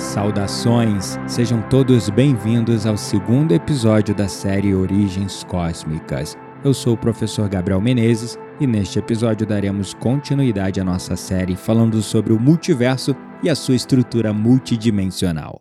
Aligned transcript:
Saudações! 0.00 1.18
Sejam 1.26 1.60
todos 1.68 2.08
bem-vindos 2.08 2.86
ao 2.86 2.96
segundo 2.96 3.52
episódio 3.52 4.14
da 4.14 4.26
série 4.26 4.74
Origens 4.74 5.44
Cósmicas. 5.44 6.38
Eu 6.64 6.72
sou 6.72 6.94
o 6.94 6.96
professor 6.96 7.46
Gabriel 7.50 7.82
Menezes 7.82 8.38
e 8.58 8.66
neste 8.66 8.98
episódio 8.98 9.46
daremos 9.46 9.92
continuidade 9.92 10.80
à 10.80 10.84
nossa 10.84 11.16
série 11.16 11.54
falando 11.54 12.00
sobre 12.00 12.32
o 12.32 12.40
multiverso 12.40 13.14
e 13.42 13.50
a 13.50 13.54
sua 13.54 13.76
estrutura 13.76 14.32
multidimensional. 14.32 15.60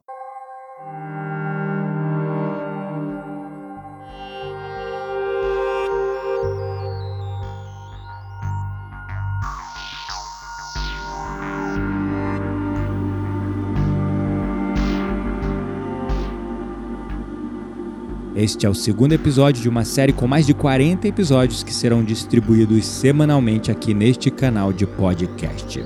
Este 18.39 18.65
é 18.65 18.69
o 18.69 18.73
segundo 18.73 19.11
episódio 19.11 19.61
de 19.61 19.67
uma 19.67 19.83
série 19.83 20.13
com 20.13 20.25
mais 20.25 20.47
de 20.47 20.53
40 20.53 21.05
episódios 21.09 21.61
que 21.61 21.73
serão 21.73 22.01
distribuídos 22.01 22.85
semanalmente 22.85 23.69
aqui 23.69 23.93
neste 23.93 24.31
canal 24.31 24.71
de 24.71 24.87
podcast. 24.87 25.85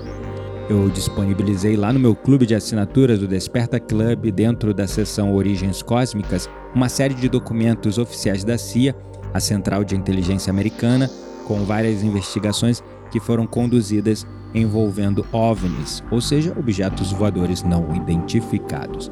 Eu 0.69 0.87
disponibilizei 0.87 1.75
lá 1.75 1.91
no 1.91 1.99
meu 1.99 2.15
clube 2.15 2.45
de 2.45 2.53
assinaturas 2.53 3.17
do 3.17 3.27
Desperta 3.27 3.79
Club, 3.79 4.29
dentro 4.29 4.71
da 4.71 4.85
seção 4.85 5.33
Origens 5.33 5.81
Cósmicas, 5.81 6.47
uma 6.75 6.89
série 6.89 7.15
de 7.15 7.27
documentos 7.27 7.97
oficiais 7.97 8.43
da 8.43 8.55
CIA, 8.55 8.95
a 9.33 9.39
Central 9.39 9.83
de 9.83 9.95
Inteligência 9.95 10.51
Americana, 10.51 11.09
com 11.47 11.65
várias 11.65 12.03
investigações 12.03 12.83
que 13.09 13.19
foram 13.19 13.47
conduzidas 13.47 14.27
envolvendo 14.53 15.25
OVNIs, 15.31 16.03
ou 16.11 16.21
seja, 16.21 16.53
objetos 16.55 17.11
voadores 17.11 17.63
não 17.63 17.95
identificados. 17.95 19.11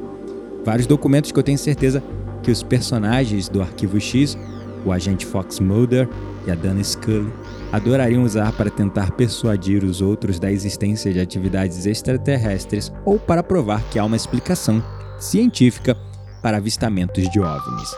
Vários 0.64 0.86
documentos 0.86 1.32
que 1.32 1.40
eu 1.40 1.44
tenho 1.44 1.58
certeza 1.58 2.04
que 2.42 2.52
os 2.52 2.64
personagens 2.64 3.48
do 3.48 3.62
Arquivo 3.62 4.00
X, 4.00 4.38
o 4.86 4.92
agente 4.92 5.26
Fox 5.26 5.60
Mulder 5.60 6.08
e 6.46 6.52
a 6.52 6.56
Dana 6.56 6.84
Scully, 6.84 7.32
adorariam 7.72 8.24
usar 8.24 8.52
para 8.54 8.70
tentar 8.70 9.12
persuadir 9.12 9.84
os 9.84 10.02
outros 10.02 10.40
da 10.40 10.52
existência 10.52 11.14
de 11.14 11.20
atividades 11.20 11.86
extraterrestres 11.86 12.92
ou 13.06 13.20
para 13.20 13.44
provar 13.44 13.82
que 13.90 14.00
há 14.00 14.06
uma 14.06 14.16
explicação 14.16 14.84
científica 15.20 15.96
para 16.42 16.58
avistamentos 16.58 17.30
de 17.30 17.40
OVNIs. 17.40 17.96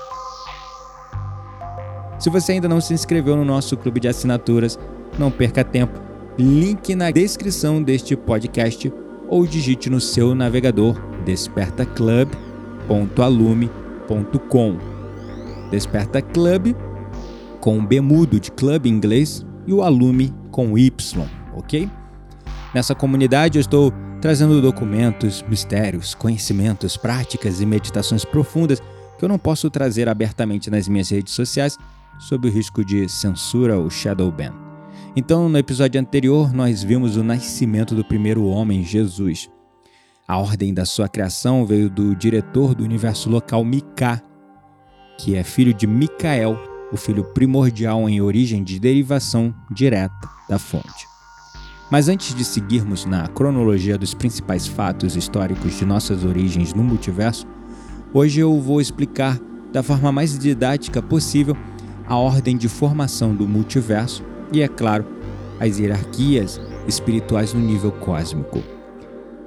Se 2.19 2.29
você 2.29 2.51
ainda 2.53 2.69
não 2.69 2.79
se 2.79 2.93
inscreveu 2.93 3.35
no 3.35 3.43
nosso 3.43 3.75
clube 3.75 3.99
de 3.99 4.07
assinaturas, 4.07 4.79
não 5.17 5.31
perca 5.31 5.63
tempo. 5.63 5.99
Link 6.37 6.93
na 6.95 7.09
descrição 7.11 7.81
deste 7.81 8.15
podcast 8.15 8.93
ou 9.27 9.45
digite 9.45 9.89
no 9.89 10.01
seu 10.01 10.35
navegador 10.35 10.95
despertaclub.alume.com 11.25 13.82
Desperta 15.71 16.21
Club 16.21 16.75
com 17.59 17.85
B 17.85 18.01
mudo 18.01 18.39
de 18.39 18.51
club 18.51 18.85
em 18.85 18.89
inglês 18.89 19.45
e 19.65 19.73
o 19.73 19.81
Alume 19.81 20.33
com 20.51 20.77
Y, 20.77 20.91
ok? 21.55 21.89
Nessa 22.73 22.93
comunidade 22.93 23.57
eu 23.57 23.61
estou 23.61 23.93
trazendo 24.19 24.61
documentos, 24.61 25.43
mistérios, 25.47 26.13
conhecimentos, 26.13 26.97
práticas 26.97 27.61
e 27.61 27.65
meditações 27.65 28.25
profundas 28.25 28.81
que 29.17 29.23
eu 29.23 29.29
não 29.29 29.37
posso 29.37 29.69
trazer 29.69 30.09
abertamente 30.09 30.69
nas 30.69 30.87
minhas 30.87 31.09
redes 31.09 31.33
sociais 31.33 31.77
sob 32.19 32.47
o 32.47 32.51
risco 32.51 32.83
de 32.83 33.07
censura 33.07 33.77
ou 33.77 33.89
shadow 33.89 34.31
ban. 34.31 34.53
Então, 35.15 35.47
no 35.47 35.57
episódio 35.57 36.01
anterior, 36.01 36.51
nós 36.53 36.83
vimos 36.83 37.15
o 37.15 37.23
nascimento 37.23 37.95
do 37.95 38.03
primeiro 38.03 38.45
homem, 38.45 38.83
Jesus. 38.83 39.49
A 40.33 40.37
ordem 40.39 40.73
da 40.73 40.83
sua 40.83 41.07
criação 41.07 41.63
veio 41.63 41.91
do 41.91 42.15
diretor 42.15 42.73
do 42.73 42.83
universo 42.83 43.29
local 43.29 43.63
Mika, 43.63 44.19
que 45.19 45.35
é 45.35 45.43
filho 45.43 45.71
de 45.71 45.85
Micael, 45.85 46.57
o 46.91 46.97
filho 46.97 47.23
primordial 47.23 48.09
em 48.09 48.19
origem 48.19 48.63
de 48.63 48.79
derivação 48.79 49.53
direta 49.69 50.27
da 50.49 50.57
fonte. 50.57 51.07
Mas 51.91 52.09
antes 52.09 52.33
de 52.33 52.43
seguirmos 52.43 53.05
na 53.05 53.27
cronologia 53.27 53.95
dos 53.95 54.15
principais 54.15 54.65
fatos 54.65 55.15
históricos 55.15 55.77
de 55.77 55.85
nossas 55.85 56.25
origens 56.25 56.73
no 56.73 56.81
multiverso, 56.81 57.45
hoje 58.11 58.39
eu 58.39 58.59
vou 58.59 58.81
explicar 58.81 59.39
da 59.71 59.83
forma 59.83 60.11
mais 60.11 60.39
didática 60.39 60.99
possível 60.99 61.55
a 62.07 62.17
ordem 62.17 62.57
de 62.57 62.67
formação 62.67 63.35
do 63.35 63.47
multiverso 63.47 64.23
e, 64.51 64.63
é 64.63 64.67
claro, 64.67 65.05
as 65.59 65.77
hierarquias 65.77 66.59
espirituais 66.87 67.53
no 67.53 67.59
nível 67.59 67.91
cósmico. 67.91 68.63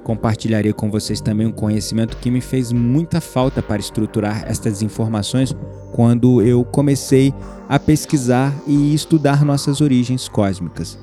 Compartilharei 0.07 0.71
com 0.71 0.89
vocês 0.89 1.19
também 1.19 1.45
um 1.45 1.51
conhecimento 1.51 2.15
que 2.15 2.31
me 2.31 2.39
fez 2.39 2.71
muita 2.71 3.19
falta 3.19 3.61
para 3.61 3.81
estruturar 3.81 4.45
estas 4.47 4.81
informações 4.81 5.53
quando 5.91 6.41
eu 6.41 6.63
comecei 6.63 7.33
a 7.67 7.77
pesquisar 7.77 8.53
e 8.65 8.95
estudar 8.95 9.43
nossas 9.43 9.81
origens 9.81 10.29
cósmicas. 10.29 10.97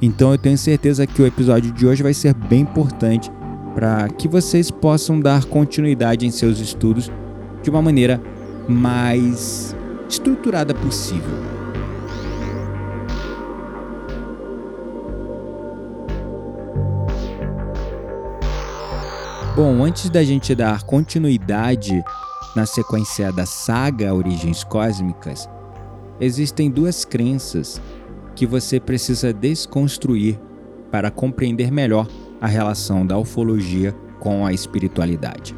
Então 0.00 0.32
eu 0.32 0.38
tenho 0.38 0.56
certeza 0.56 1.06
que 1.06 1.20
o 1.20 1.26
episódio 1.26 1.70
de 1.70 1.86
hoje 1.86 2.02
vai 2.02 2.14
ser 2.14 2.32
bem 2.32 2.60
importante 2.60 3.30
para 3.74 4.08
que 4.08 4.26
vocês 4.26 4.70
possam 4.70 5.20
dar 5.20 5.44
continuidade 5.44 6.24
em 6.24 6.30
seus 6.30 6.60
estudos 6.60 7.12
de 7.62 7.68
uma 7.68 7.82
maneira 7.82 8.18
mais 8.66 9.76
estruturada 10.08 10.72
possível. 10.72 11.59
Bom, 19.62 19.84
antes 19.84 20.08
da 20.08 20.24
gente 20.24 20.54
dar 20.54 20.84
continuidade 20.84 22.02
na 22.56 22.64
sequência 22.64 23.30
da 23.30 23.44
saga 23.44 24.14
Origens 24.14 24.64
Cósmicas, 24.64 25.46
existem 26.18 26.70
duas 26.70 27.04
crenças 27.04 27.78
que 28.34 28.46
você 28.46 28.80
precisa 28.80 29.34
desconstruir 29.34 30.40
para 30.90 31.10
compreender 31.10 31.70
melhor 31.70 32.08
a 32.40 32.46
relação 32.46 33.06
da 33.06 33.18
ufologia 33.18 33.94
com 34.18 34.46
a 34.46 34.52
espiritualidade. 34.54 35.54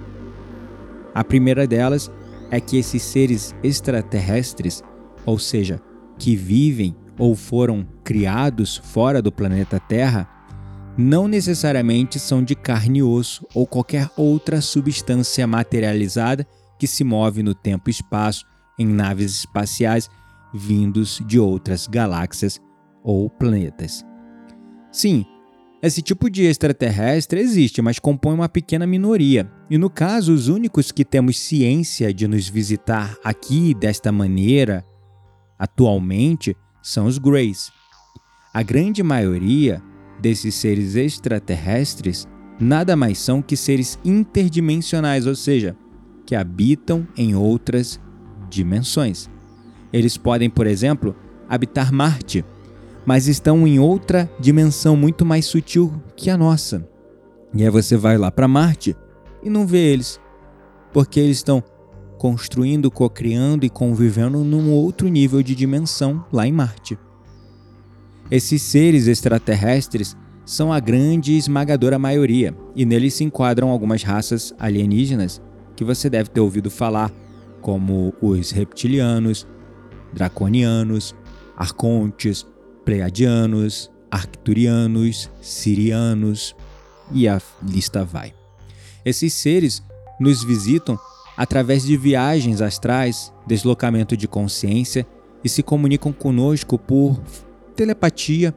A 1.14 1.22
primeira 1.22 1.64
delas 1.64 2.10
é 2.50 2.60
que 2.60 2.78
esses 2.78 3.04
seres 3.04 3.54
extraterrestres, 3.62 4.82
ou 5.24 5.38
seja, 5.38 5.80
que 6.18 6.34
vivem 6.34 6.96
ou 7.16 7.36
foram 7.36 7.86
criados 8.02 8.78
fora 8.78 9.22
do 9.22 9.30
planeta 9.30 9.78
Terra, 9.78 10.28
não 10.96 11.26
necessariamente 11.26 12.18
são 12.18 12.42
de 12.42 12.54
carne 12.54 12.98
e 12.98 13.02
osso 13.02 13.46
ou 13.54 13.66
qualquer 13.66 14.10
outra 14.16 14.60
substância 14.60 15.46
materializada 15.46 16.46
que 16.78 16.86
se 16.86 17.02
move 17.02 17.42
no 17.42 17.54
tempo 17.54 17.88
e 17.88 17.92
espaço 17.92 18.44
em 18.78 18.86
naves 18.86 19.36
espaciais 19.36 20.10
vindos 20.52 21.22
de 21.26 21.38
outras 21.38 21.86
galáxias 21.86 22.60
ou 23.02 23.30
planetas. 23.30 24.04
Sim, 24.90 25.24
esse 25.82 26.02
tipo 26.02 26.30
de 26.30 26.44
extraterrestre 26.44 27.40
existe, 27.40 27.80
mas 27.80 27.98
compõe 27.98 28.34
uma 28.34 28.48
pequena 28.48 28.86
minoria. 28.86 29.50
E 29.70 29.78
no 29.78 29.88
caso, 29.88 30.32
os 30.32 30.48
únicos 30.48 30.92
que 30.92 31.04
temos 31.04 31.38
ciência 31.38 32.12
de 32.12 32.28
nos 32.28 32.48
visitar 32.48 33.16
aqui 33.24 33.74
desta 33.74 34.12
maneira, 34.12 34.86
atualmente, 35.58 36.56
são 36.82 37.06
os 37.06 37.18
Greys. 37.18 37.72
A 38.52 38.62
grande 38.62 39.02
maioria 39.02 39.82
desses 40.22 40.54
seres 40.54 40.94
extraterrestres 40.94 42.28
nada 42.60 42.94
mais 42.94 43.18
são 43.18 43.42
que 43.42 43.56
seres 43.56 43.98
interdimensionais, 44.04 45.26
ou 45.26 45.34
seja, 45.34 45.76
que 46.24 46.36
habitam 46.36 47.06
em 47.16 47.34
outras 47.34 48.00
dimensões. 48.48 49.28
Eles 49.92 50.16
podem, 50.16 50.48
por 50.48 50.66
exemplo, 50.66 51.14
habitar 51.48 51.92
Marte, 51.92 52.44
mas 53.04 53.26
estão 53.26 53.66
em 53.66 53.80
outra 53.80 54.30
dimensão 54.38 54.96
muito 54.96 55.26
mais 55.26 55.44
sutil 55.44 55.92
que 56.16 56.30
a 56.30 56.36
nossa. 56.36 56.88
E 57.52 57.64
aí 57.64 57.70
você 57.70 57.96
vai 57.96 58.16
lá 58.16 58.30
para 58.30 58.46
Marte 58.46 58.96
e 59.42 59.50
não 59.50 59.66
vê 59.66 59.92
eles, 59.92 60.20
porque 60.92 61.18
eles 61.18 61.38
estão 61.38 61.62
construindo, 62.16 62.90
cocriando 62.90 63.66
e 63.66 63.70
convivendo 63.70 64.44
num 64.44 64.70
outro 64.70 65.08
nível 65.08 65.42
de 65.42 65.56
dimensão 65.56 66.24
lá 66.32 66.46
em 66.46 66.52
Marte. 66.52 66.96
Esses 68.32 68.62
seres 68.62 69.08
extraterrestres 69.08 70.16
são 70.42 70.72
a 70.72 70.80
grande 70.80 71.32
e 71.32 71.36
esmagadora 71.36 71.98
maioria, 71.98 72.56
e 72.74 72.86
neles 72.86 73.12
se 73.12 73.24
enquadram 73.24 73.68
algumas 73.68 74.02
raças 74.02 74.54
alienígenas 74.58 75.38
que 75.76 75.84
você 75.84 76.08
deve 76.08 76.30
ter 76.30 76.40
ouvido 76.40 76.70
falar, 76.70 77.12
como 77.60 78.14
os 78.22 78.50
reptilianos, 78.50 79.46
draconianos, 80.14 81.14
arcontes, 81.54 82.46
pleiadianos, 82.86 83.90
arcturianos, 84.10 85.30
sirianos 85.42 86.56
e 87.12 87.28
a 87.28 87.38
lista 87.62 88.02
vai. 88.02 88.32
Esses 89.04 89.34
seres 89.34 89.82
nos 90.18 90.42
visitam 90.42 90.98
através 91.36 91.82
de 91.82 91.98
viagens 91.98 92.62
astrais, 92.62 93.30
deslocamento 93.46 94.16
de 94.16 94.26
consciência 94.26 95.06
e 95.44 95.50
se 95.50 95.62
comunicam 95.62 96.14
conosco 96.14 96.78
por 96.78 97.20
telepatia 97.72 98.54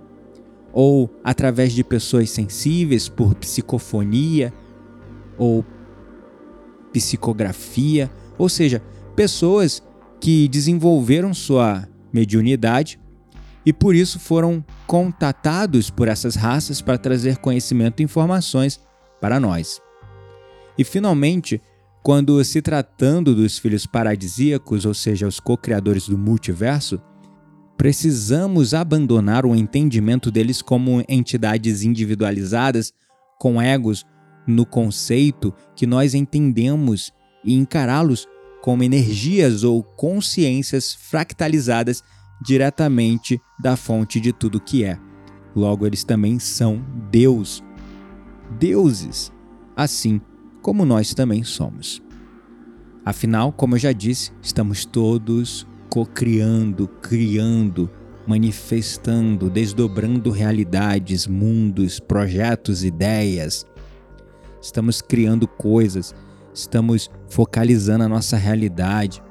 ou 0.71 1.09
através 1.23 1.73
de 1.73 1.83
pessoas 1.83 2.29
sensíveis 2.29 3.07
por 3.07 3.33
psicofonia 3.35 4.53
ou 5.37 5.65
psicografia, 6.91 8.11
ou 8.37 8.47
seja, 8.49 8.81
pessoas 9.15 9.81
que 10.19 10.47
desenvolveram 10.47 11.33
sua 11.33 11.87
mediunidade 12.11 12.99
e 13.65 13.73
por 13.73 13.95
isso 13.95 14.19
foram 14.19 14.63
contatados 14.85 15.89
por 15.89 16.07
essas 16.07 16.35
raças 16.35 16.81
para 16.81 16.97
trazer 16.97 17.37
conhecimento 17.37 18.01
e 18.01 18.03
informações 18.03 18.79
para 19.19 19.39
nós. 19.39 19.81
E 20.77 20.83
finalmente, 20.83 21.61
quando 22.03 22.43
se 22.43 22.61
tratando 22.61 23.33
dos 23.33 23.57
filhos 23.57 23.85
paradisíacos, 23.87 24.85
ou 24.85 24.93
seja, 24.93 25.27
os 25.27 25.39
co-criadores 25.39 26.07
do 26.07 26.17
multiverso, 26.17 27.01
precisamos 27.77 28.73
abandonar 28.73 29.45
o 29.45 29.55
entendimento 29.55 30.31
deles 30.31 30.61
como 30.61 31.03
entidades 31.07 31.83
individualizadas 31.83 32.93
com 33.39 33.61
egos 33.61 34.05
no 34.47 34.65
conceito 34.65 35.53
que 35.75 35.85
nós 35.85 36.13
entendemos 36.13 37.11
e 37.43 37.53
encará-los 37.53 38.27
como 38.61 38.83
energias 38.83 39.63
ou 39.63 39.83
consciências 39.83 40.93
fractalizadas 40.93 42.03
diretamente 42.43 43.39
da 43.59 43.75
fonte 43.75 44.19
de 44.19 44.33
tudo 44.33 44.59
que 44.59 44.83
é. 44.83 44.97
Logo, 45.55 45.85
eles 45.85 46.03
também 46.03 46.39
são 46.39 46.83
Deus. 47.11 47.63
Deuses, 48.59 49.31
assim 49.75 50.19
como 50.61 50.85
nós 50.85 51.13
também 51.13 51.43
somos. 51.43 52.01
Afinal, 53.05 53.51
como 53.51 53.75
eu 53.75 53.79
já 53.79 53.91
disse, 53.91 54.31
estamos 54.41 54.83
todos 54.83 55.67
co-criando, 55.89 56.87
criando, 56.87 57.89
manifestando, 58.27 59.49
desdobrando 59.49 60.31
realidades, 60.31 61.27
mundos, 61.27 61.99
projetos, 61.99 62.83
ideias. 62.83 63.65
Estamos 64.61 65.01
criando 65.01 65.47
coisas, 65.47 66.13
estamos 66.53 67.09
focalizando 67.29 68.03
a 68.03 68.09
nossa 68.09 68.37
realidade. 68.37 69.21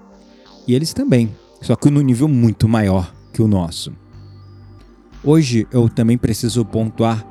E 0.67 0.75
eles 0.75 0.93
também, 0.93 1.35
só 1.61 1.75
que 1.77 1.91
no 1.91 2.01
nível 2.01 2.29
muito 2.29 2.69
maior 2.69 3.13
que 3.33 3.43
o 3.43 3.49
nosso. 3.49 3.93
Hoje 5.23 5.67
eu 5.73 5.89
também 5.89 6.19
preciso 6.19 6.65
pontuar 6.65 7.27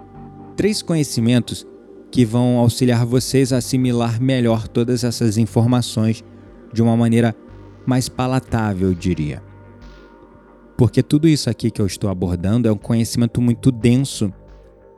três 0.55 0.81
conhecimentos 0.81 1.65
que 2.11 2.25
vão 2.25 2.57
auxiliar 2.57 3.05
vocês 3.05 3.53
a 3.53 3.57
assimilar 3.57 4.21
melhor 4.21 4.67
todas 4.67 5.03
essas 5.03 5.37
informações 5.37 6.23
de 6.71 6.81
uma 6.81 6.97
maneira 6.97 7.35
mais 7.85 8.09
palatável, 8.09 8.89
eu 8.89 8.93
diria. 8.93 9.41
Porque 10.77 11.03
tudo 11.03 11.27
isso 11.27 11.49
aqui 11.49 11.69
que 11.69 11.81
eu 11.81 11.85
estou 11.85 12.09
abordando 12.09 12.67
é 12.67 12.71
um 12.71 12.77
conhecimento 12.77 13.41
muito 13.41 13.71
denso 13.71 14.33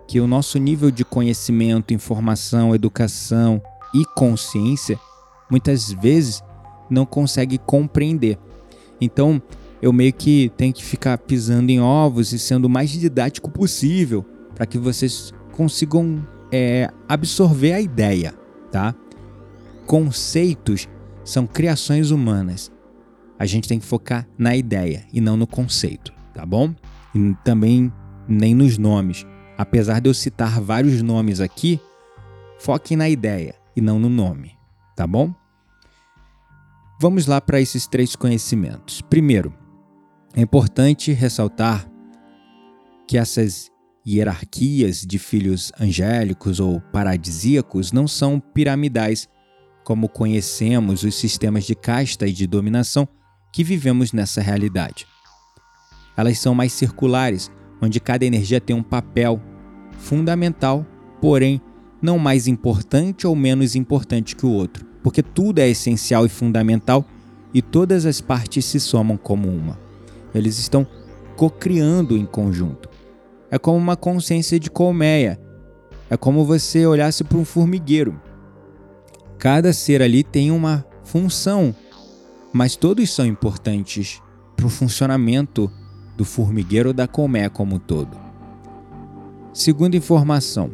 que 0.07 0.19
o 0.19 0.27
nosso 0.27 0.57
nível 0.57 0.91
de 0.91 1.03
conhecimento, 1.03 1.93
informação, 1.93 2.73
educação 2.73 3.61
e 3.93 4.05
consciência 4.15 4.99
muitas 5.49 5.91
vezes 5.91 6.43
não 6.89 7.05
consegue 7.05 7.57
compreender. 7.57 8.37
Então, 9.01 9.41
eu 9.81 9.91
meio 9.91 10.13
que 10.13 10.51
tenho 10.55 10.73
que 10.73 10.83
ficar 10.83 11.17
pisando 11.17 11.71
em 11.71 11.81
ovos 11.81 12.33
e 12.33 12.39
sendo 12.39 12.65
o 12.65 12.69
mais 12.69 12.89
didático 12.91 13.49
possível 13.49 14.25
para 14.53 14.65
que 14.65 14.77
vocês 14.77 15.33
consigam 15.51 16.25
é, 16.51 16.89
absorver 17.07 17.73
a 17.73 17.81
ideia, 17.81 18.33
tá? 18.71 18.95
Conceitos 19.85 20.87
são 21.23 21.45
criações 21.45 22.11
humanas. 22.11 22.71
A 23.37 23.45
gente 23.45 23.67
tem 23.67 23.79
que 23.79 23.85
focar 23.85 24.27
na 24.37 24.55
ideia 24.55 25.05
e 25.11 25.19
não 25.19 25.35
no 25.35 25.45
conceito, 25.45 26.13
tá 26.33 26.45
bom? 26.45 26.73
E 27.13 27.35
também 27.43 27.91
nem 28.27 28.55
nos 28.55 28.77
nomes. 28.77 29.25
Apesar 29.57 29.99
de 29.99 30.09
eu 30.09 30.13
citar 30.13 30.61
vários 30.61 31.01
nomes 31.01 31.39
aqui, 31.39 31.79
foquem 32.59 32.97
na 32.97 33.09
ideia 33.09 33.55
e 33.75 33.81
não 33.81 33.99
no 33.99 34.09
nome, 34.09 34.57
tá 34.95 35.05
bom? 35.05 35.33
Vamos 36.99 37.27
lá 37.27 37.41
para 37.41 37.59
esses 37.59 37.87
três 37.87 38.15
conhecimentos. 38.15 39.01
Primeiro, 39.01 39.53
é 40.33 40.41
importante 40.41 41.11
ressaltar 41.11 41.89
que 43.07 43.17
essas 43.17 43.69
hierarquias 44.07 45.01
de 45.01 45.19
filhos 45.19 45.71
angélicos 45.79 46.59
ou 46.59 46.79
paradisíacos 46.79 47.91
não 47.91 48.07
são 48.07 48.39
piramidais, 48.39 49.27
como 49.83 50.07
conhecemos 50.07 51.03
os 51.03 51.15
sistemas 51.15 51.65
de 51.65 51.75
casta 51.75 52.27
e 52.27 52.31
de 52.31 52.47
dominação 52.47 53.07
que 53.55 53.63
vivemos 53.63 54.11
nessa 54.13 54.41
realidade. 54.41 55.07
Elas 56.15 56.37
são 56.37 56.53
mais 56.53 56.73
circulares, 56.73 57.49
onde 57.81 57.99
cada 57.99 58.25
energia 58.25 58.61
tem 58.61 58.75
um 58.75 58.83
papel 58.83 59.41
fundamental, 59.97 60.85
porém 61.19 61.59
não 62.01 62.19
mais 62.19 62.47
importante 62.47 63.25
ou 63.25 63.35
menos 63.35 63.75
importante 63.75 64.35
que 64.35 64.45
o 64.45 64.51
outro 64.51 64.85
porque 65.05 65.21
tudo 65.21 65.59
é 65.59 65.69
essencial 65.69 66.25
e 66.25 66.29
fundamental 66.29 67.05
e 67.53 67.61
todas 67.61 68.07
as 68.07 68.19
partes 68.21 68.65
se 68.65 68.79
somam 68.79 69.15
como 69.17 69.47
uma. 69.47 69.79
Eles 70.33 70.57
estão 70.57 70.85
co-criando 71.37 72.17
em 72.17 72.25
conjunto. 72.25 72.89
É 73.51 73.59
como 73.59 73.77
uma 73.77 73.95
consciência 73.95 74.59
de 74.59 74.67
colmeia. 74.67 75.39
É 76.09 76.17
como 76.17 76.43
você 76.43 76.87
olhasse 76.87 77.23
para 77.23 77.37
um 77.37 77.45
formigueiro. 77.45 78.19
Cada 79.37 79.71
ser 79.73 80.01
ali 80.01 80.23
tem 80.23 80.49
uma 80.49 80.83
função, 81.03 81.75
mas 82.55 82.77
todos 82.77 83.13
são 83.13 83.25
importantes 83.25 84.21
para 84.55 84.65
o 84.65 84.69
funcionamento 84.69 85.69
do 86.15 86.23
formigueiro 86.23 86.93
da 86.93 87.05
colmeia 87.05 87.49
como 87.49 87.75
um 87.75 87.79
todo. 87.79 88.17
Segunda 89.51 89.97
informação: 89.97 90.71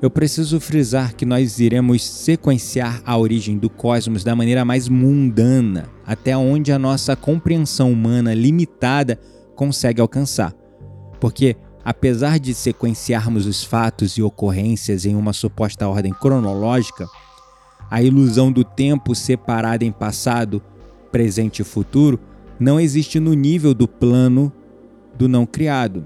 eu 0.00 0.08
preciso 0.08 0.60
frisar 0.60 1.16
que 1.16 1.26
nós 1.26 1.58
iremos 1.58 2.04
sequenciar 2.04 3.02
a 3.04 3.18
origem 3.18 3.58
do 3.58 3.68
cosmos 3.68 4.22
da 4.22 4.36
maneira 4.36 4.64
mais 4.64 4.88
mundana, 4.88 5.90
até 6.06 6.36
onde 6.36 6.70
a 6.70 6.78
nossa 6.78 7.16
compreensão 7.16 7.90
humana 7.90 8.32
limitada 8.32 9.18
consegue 9.56 10.00
alcançar. 10.00 10.54
Porque, 11.18 11.56
apesar 11.84 12.38
de 12.38 12.54
sequenciarmos 12.54 13.46
os 13.46 13.64
fatos 13.64 14.12
e 14.12 14.22
ocorrências 14.22 15.04
em 15.04 15.16
uma 15.16 15.32
suposta 15.32 15.88
ordem 15.88 16.12
cronológica, 16.12 17.04
a 17.90 18.00
ilusão 18.00 18.52
do 18.52 18.62
tempo 18.62 19.12
separado 19.12 19.84
em 19.84 19.90
passado, 19.90 20.62
presente 21.10 21.62
e 21.62 21.64
futuro 21.64 22.18
não 22.58 22.78
existe 22.78 23.18
no 23.18 23.34
nível 23.34 23.72
do 23.74 23.88
plano 23.88 24.52
do 25.16 25.28
não 25.28 25.46
criado, 25.46 26.04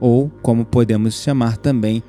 ou 0.00 0.30
como 0.42 0.64
podemos 0.64 1.22
chamar 1.22 1.56
também 1.56 2.02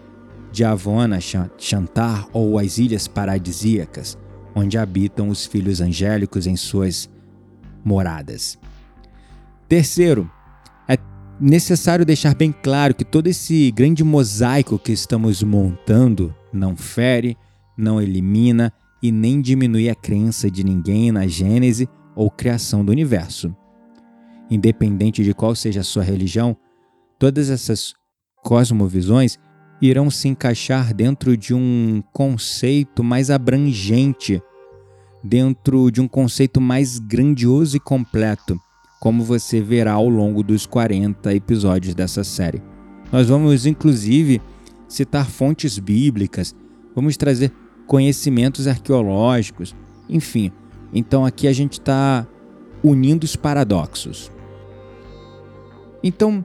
de 0.51 0.63
Avona, 0.63 1.19
Chantar 1.57 2.27
ou 2.31 2.57
as 2.59 2.77
Ilhas 2.77 3.07
Paradisíacas, 3.07 4.17
onde 4.55 4.77
habitam 4.77 5.29
os 5.29 5.45
filhos 5.45 5.81
angélicos 5.81 6.47
em 6.47 6.55
suas 6.55 7.09
moradas. 7.83 8.57
Terceiro, 9.67 10.29
é 10.87 10.97
necessário 11.39 12.05
deixar 12.05 12.35
bem 12.35 12.51
claro 12.51 12.93
que 12.93 13.03
todo 13.03 13.27
esse 13.27 13.71
grande 13.71 14.03
mosaico 14.03 14.77
que 14.77 14.91
estamos 14.91 15.41
montando 15.41 16.33
não 16.51 16.75
fere, 16.75 17.37
não 17.75 18.01
elimina 18.01 18.71
e 19.03 19.11
nem 19.11 19.41
diminui 19.41 19.89
a 19.89 19.95
crença 19.95 20.49
de 20.49 20.63
ninguém 20.63 21.11
na 21.11 21.27
gênese 21.27 21.89
ou 22.15 22.31
criação 22.31 22.85
do 22.85 22.91
universo. 22.93 23.53
Independente 24.49 25.25
de 25.25 25.33
qual 25.33 25.53
seja 25.53 25.81
a 25.81 25.83
sua 25.83 26.03
religião, 26.03 26.55
todas 27.19 27.49
essas 27.49 27.93
cosmovisões 28.41 29.37
irão 29.81 30.09
se 30.09 30.29
encaixar 30.29 30.93
dentro 30.93 31.35
de 31.35 31.53
um 31.53 32.01
conceito 32.13 33.03
mais 33.03 33.29
abrangente, 33.29 34.41
dentro 35.21 35.91
de 35.91 35.99
um 35.99 36.07
conceito 36.07 36.61
mais 36.61 36.97
grandioso 36.97 37.75
e 37.75 37.81
completo, 37.81 38.57
como 39.01 39.21
você 39.21 39.59
verá 39.59 39.93
ao 39.93 40.07
longo 40.07 40.41
dos 40.41 40.65
40 40.65 41.33
episódios 41.33 41.93
dessa 41.93 42.23
série. 42.23 42.63
Nós 43.11 43.27
vamos, 43.27 43.65
inclusive, 43.65 44.41
citar 44.87 45.29
fontes 45.29 45.77
bíblicas, 45.77 46.55
vamos 46.95 47.17
trazer 47.17 47.51
conhecimentos 47.93 48.67
arqueológicos, 48.67 49.75
enfim. 50.09 50.51
Então 50.91 51.23
aqui 51.23 51.47
a 51.47 51.53
gente 51.53 51.73
está 51.73 52.25
unindo 52.83 53.23
os 53.23 53.35
paradoxos. 53.35 54.31
Então, 56.03 56.43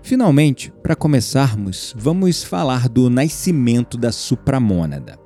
Finalmente, 0.00 0.72
para 0.84 0.94
começarmos, 0.94 1.92
vamos 1.98 2.44
falar 2.44 2.88
do 2.88 3.10
nascimento 3.10 3.98
da 3.98 4.12
supramônada. 4.12 5.18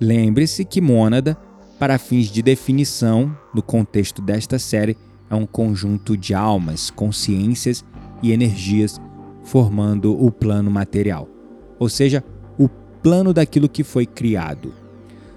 Lembre-se 0.00 0.64
que 0.64 0.80
mônada, 0.80 1.38
para 1.78 1.98
fins 1.98 2.26
de 2.26 2.42
definição, 2.42 3.32
no 3.54 3.62
contexto 3.62 4.20
desta 4.20 4.58
série, 4.58 4.96
é 5.30 5.36
um 5.36 5.46
conjunto 5.46 6.16
de 6.16 6.34
almas, 6.34 6.90
consciências 6.90 7.84
e 8.20 8.32
energias 8.32 9.00
formando 9.44 10.20
o 10.20 10.32
plano 10.32 10.68
material, 10.68 11.28
ou 11.78 11.88
seja, 11.88 12.24
plano 13.02 13.32
daquilo 13.32 13.68
que 13.68 13.82
foi 13.82 14.06
criado. 14.06 14.72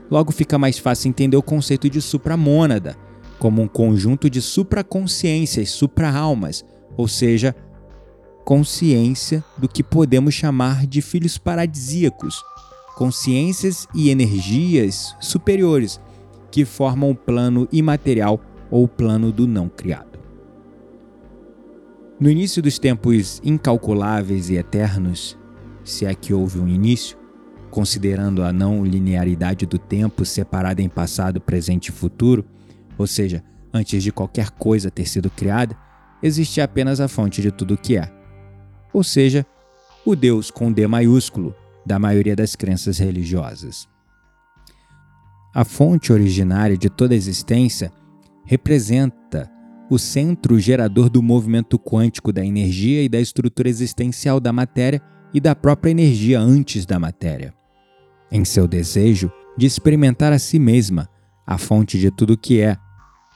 Logo 0.10 0.32
fica 0.32 0.58
mais 0.58 0.78
fácil 0.78 1.10
entender 1.10 1.36
o 1.36 1.42
conceito 1.42 1.90
de 1.90 2.02
supramônada, 2.02 2.96
como 3.40 3.62
um 3.62 3.68
conjunto 3.68 4.30
de 4.30 4.42
supraconsciências, 4.42 5.70
supra-almas, 5.72 6.64
ou 6.96 7.08
seja, 7.08 7.56
consciência 8.46 9.44
do 9.58 9.68
que 9.68 9.84
podemos 9.84 10.34
chamar 10.34 10.86
de 10.86 11.02
filhos 11.02 11.38
paradisíacos, 11.38 12.42
consciências 12.96 13.88
e 13.94 14.10
energias 14.10 15.16
superiores, 15.20 16.00
que 16.52 16.64
formam 16.64 17.12
o 17.12 17.16
plano 17.16 17.68
imaterial 17.72 18.40
ou 18.72 18.88
plano 18.88 19.32
do 19.32 19.48
não 19.48 19.68
criado. 19.68 20.20
No 22.18 22.30
início 22.30 22.62
dos 22.62 22.80
tempos 22.80 23.42
incalculáveis 23.44 24.50
e 24.50 24.56
eternos, 24.56 25.38
se 25.84 26.06
é 26.06 26.16
que 26.16 26.34
houve 26.34 26.60
um 26.60 26.68
início, 26.68 27.18
considerando 27.76 28.42
a 28.42 28.54
não 28.54 28.86
linearidade 28.86 29.66
do 29.66 29.78
tempo 29.78 30.24
separada 30.24 30.82
em 30.82 30.88
passado, 30.88 31.42
presente 31.42 31.90
e 31.90 31.92
futuro, 31.92 32.46
ou 32.98 33.06
seja, 33.06 33.44
antes 33.74 34.02
de 34.02 34.14
qualquer 34.14 34.50
coisa 34.52 34.90
ter 34.90 35.06
sido 35.06 35.30
criada, 35.30 35.78
existe 36.24 36.62
apenas 36.62 37.02
a 37.02 37.10
fonte 37.10 37.42
de 37.42 37.52
tudo 37.52 37.74
o 37.74 37.78
que 37.78 37.98
é. 37.98 38.10
Ou 38.94 39.04
seja, 39.04 39.46
o 40.06 40.16
Deus 40.16 40.50
com 40.50 40.72
D 40.72 40.88
maiúsculo 40.88 41.54
da 41.86 42.00
maioria 42.00 42.34
das 42.34 42.56
crenças 42.56 42.98
religiosas. 42.98 43.90
A 45.54 45.66
fonte 45.66 46.14
originária 46.14 46.78
de 46.78 46.90
toda 46.90 47.14
a 47.14 47.18
existência 47.18 47.92
representa 48.46 49.52
o 49.90 50.00
centro 50.00 50.58
gerador 50.62 51.10
do 51.10 51.22
movimento 51.22 51.78
quântico 51.78 52.32
da 52.32 52.46
energia 52.46 53.04
e 53.04 53.10
da 53.10 53.20
estrutura 53.20 53.68
existencial 53.68 54.40
da 54.40 54.54
matéria 54.54 55.02
e 55.34 55.42
da 55.42 55.54
própria 55.54 55.92
energia 55.92 56.40
antes 56.40 56.86
da 56.86 56.98
matéria 56.98 57.54
em 58.36 58.46
seu 58.46 58.68
desejo 58.68 59.32
de 59.58 59.66
experimentar 59.66 60.34
a 60.34 60.40
si 60.40 60.60
mesma, 60.60 61.10
a 61.48 61.58
fonte 61.58 62.00
de 62.00 62.12
tudo 62.12 62.34
o 62.34 62.38
que 62.38 62.60
é, 62.60 62.78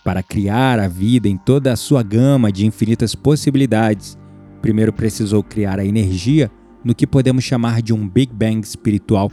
para 0.03 0.21
criar 0.21 0.79
a 0.79 0.87
vida 0.87 1.27
em 1.27 1.37
toda 1.37 1.71
a 1.71 1.75
sua 1.75 2.03
gama 2.03 2.51
de 2.51 2.65
infinitas 2.65 3.15
possibilidades, 3.15 4.17
primeiro 4.61 4.91
precisou 4.91 5.41
criar 5.41 5.79
a 5.79 5.85
energia 5.85 6.51
no 6.83 6.95
que 6.95 7.07
podemos 7.07 7.43
chamar 7.43 7.81
de 7.81 7.93
um 7.93 8.07
Big 8.07 8.33
Bang 8.33 8.59
espiritual, 8.59 9.31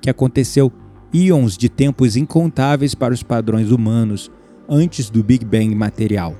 que 0.00 0.10
aconteceu 0.10 0.72
íons 1.12 1.56
de 1.56 1.68
tempos 1.68 2.16
incontáveis 2.16 2.94
para 2.94 3.14
os 3.14 3.22
padrões 3.22 3.70
humanos 3.70 4.30
antes 4.68 5.08
do 5.08 5.22
Big 5.22 5.44
Bang 5.44 5.74
material. 5.74 6.34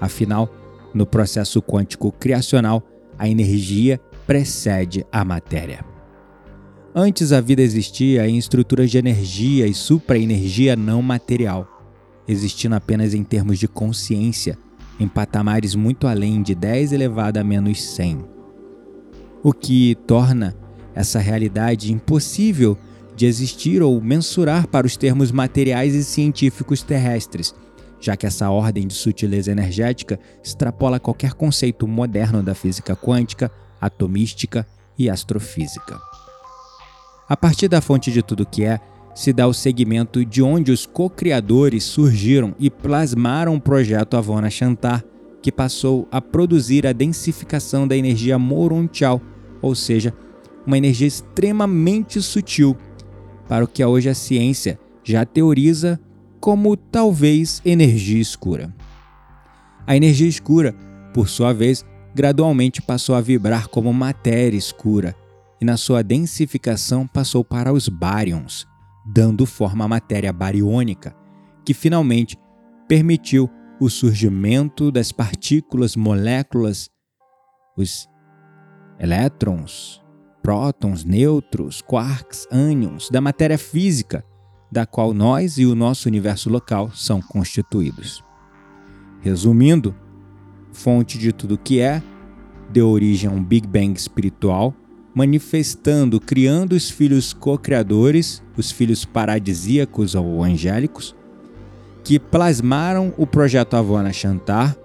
Afinal, 0.00 0.48
no 0.94 1.04
processo 1.04 1.60
quântico 1.60 2.12
criacional, 2.12 2.82
a 3.18 3.28
energia 3.28 4.00
precede 4.26 5.04
a 5.10 5.24
matéria. 5.24 5.95
Antes 6.98 7.30
a 7.30 7.42
vida 7.42 7.60
existia 7.60 8.26
em 8.26 8.38
estruturas 8.38 8.90
de 8.90 8.96
energia 8.96 9.66
e 9.66 9.74
supraenergia 9.74 10.74
não 10.74 11.02
material, 11.02 11.68
existindo 12.26 12.74
apenas 12.74 13.12
em 13.12 13.22
termos 13.22 13.58
de 13.58 13.68
consciência, 13.68 14.56
em 14.98 15.06
patamares 15.06 15.74
muito 15.74 16.06
além 16.06 16.40
de 16.40 16.54
10 16.54 16.92
elevado 16.92 17.36
a 17.36 17.44
menos 17.44 17.82
100. 17.82 18.24
O 19.42 19.52
que 19.52 19.94
torna 20.06 20.56
essa 20.94 21.18
realidade 21.18 21.92
impossível 21.92 22.78
de 23.14 23.26
existir 23.26 23.82
ou 23.82 24.00
mensurar 24.00 24.66
para 24.66 24.86
os 24.86 24.96
termos 24.96 25.30
materiais 25.30 25.94
e 25.94 26.02
científicos 26.02 26.82
terrestres, 26.82 27.54
já 28.00 28.16
que 28.16 28.24
essa 28.24 28.48
ordem 28.48 28.86
de 28.86 28.94
sutileza 28.94 29.52
energética 29.52 30.18
extrapola 30.42 30.98
qualquer 30.98 31.34
conceito 31.34 31.86
moderno 31.86 32.42
da 32.42 32.54
física 32.54 32.96
quântica, 32.96 33.52
atomística 33.82 34.66
e 34.98 35.10
astrofísica. 35.10 36.00
A 37.28 37.36
partir 37.36 37.66
da 37.66 37.80
fonte 37.80 38.12
de 38.12 38.22
tudo 38.22 38.46
que 38.46 38.64
é, 38.64 38.78
se 39.12 39.32
dá 39.32 39.48
o 39.48 39.52
segmento 39.52 40.24
de 40.24 40.42
onde 40.42 40.70
os 40.70 40.86
co-criadores 40.86 41.82
surgiram 41.82 42.54
e 42.56 42.70
plasmaram 42.70 43.56
o 43.56 43.60
projeto 43.60 44.16
Avona 44.16 44.48
Chantar, 44.48 45.04
que 45.42 45.50
passou 45.50 46.06
a 46.12 46.20
produzir 46.20 46.86
a 46.86 46.92
densificação 46.92 47.88
da 47.88 47.96
energia 47.96 48.38
morontial, 48.38 49.20
ou 49.60 49.74
seja, 49.74 50.14
uma 50.64 50.78
energia 50.78 51.08
extremamente 51.08 52.22
sutil, 52.22 52.76
para 53.48 53.64
o 53.64 53.68
que 53.68 53.84
hoje 53.84 54.08
a 54.08 54.14
ciência 54.14 54.78
já 55.02 55.24
teoriza 55.24 55.98
como 56.38 56.76
talvez 56.76 57.60
energia 57.64 58.20
escura. 58.20 58.72
A 59.84 59.96
energia 59.96 60.28
escura, 60.28 60.74
por 61.12 61.28
sua 61.28 61.52
vez, 61.52 61.84
gradualmente 62.14 62.80
passou 62.80 63.16
a 63.16 63.20
vibrar 63.20 63.66
como 63.66 63.92
matéria 63.92 64.56
escura 64.56 65.14
e 65.60 65.64
na 65.64 65.76
sua 65.76 66.02
densificação 66.02 67.06
passou 67.06 67.44
para 67.44 67.72
os 67.72 67.88
baryons, 67.88 68.66
dando 69.06 69.46
forma 69.46 69.84
à 69.84 69.88
matéria 69.88 70.32
bariônica, 70.32 71.14
que 71.64 71.72
finalmente 71.72 72.36
permitiu 72.88 73.50
o 73.80 73.88
surgimento 73.90 74.90
das 74.90 75.12
partículas, 75.12 75.96
moléculas, 75.96 76.88
os 77.76 78.08
elétrons, 78.98 80.02
prótons, 80.42 81.04
nêutrons, 81.04 81.82
quarks, 81.82 82.46
ânions, 82.50 83.10
da 83.10 83.20
matéria 83.20 83.58
física, 83.58 84.24
da 84.70 84.86
qual 84.86 85.12
nós 85.12 85.58
e 85.58 85.66
o 85.66 85.74
nosso 85.74 86.08
universo 86.08 86.48
local 86.48 86.90
são 86.92 87.20
constituídos. 87.20 88.24
Resumindo, 89.20 89.94
fonte 90.72 91.18
de 91.18 91.32
tudo 91.32 91.58
que 91.58 91.80
é, 91.80 92.02
deu 92.70 92.88
origem 92.88 93.28
a 93.28 93.32
um 93.32 93.42
Big 93.42 93.66
Bang 93.66 93.92
espiritual 93.98 94.74
manifestando, 95.16 96.20
criando 96.20 96.74
os 96.74 96.90
filhos 96.90 97.32
co-criadores, 97.32 98.42
os 98.54 98.70
filhos 98.70 99.06
paradisíacos 99.06 100.14
ou 100.14 100.44
angélicos, 100.44 101.16
que 102.04 102.18
plasmaram 102.18 103.14
o 103.16 103.26
projeto 103.26 103.78
Avona 103.78 104.12
Chantar, 104.12 104.76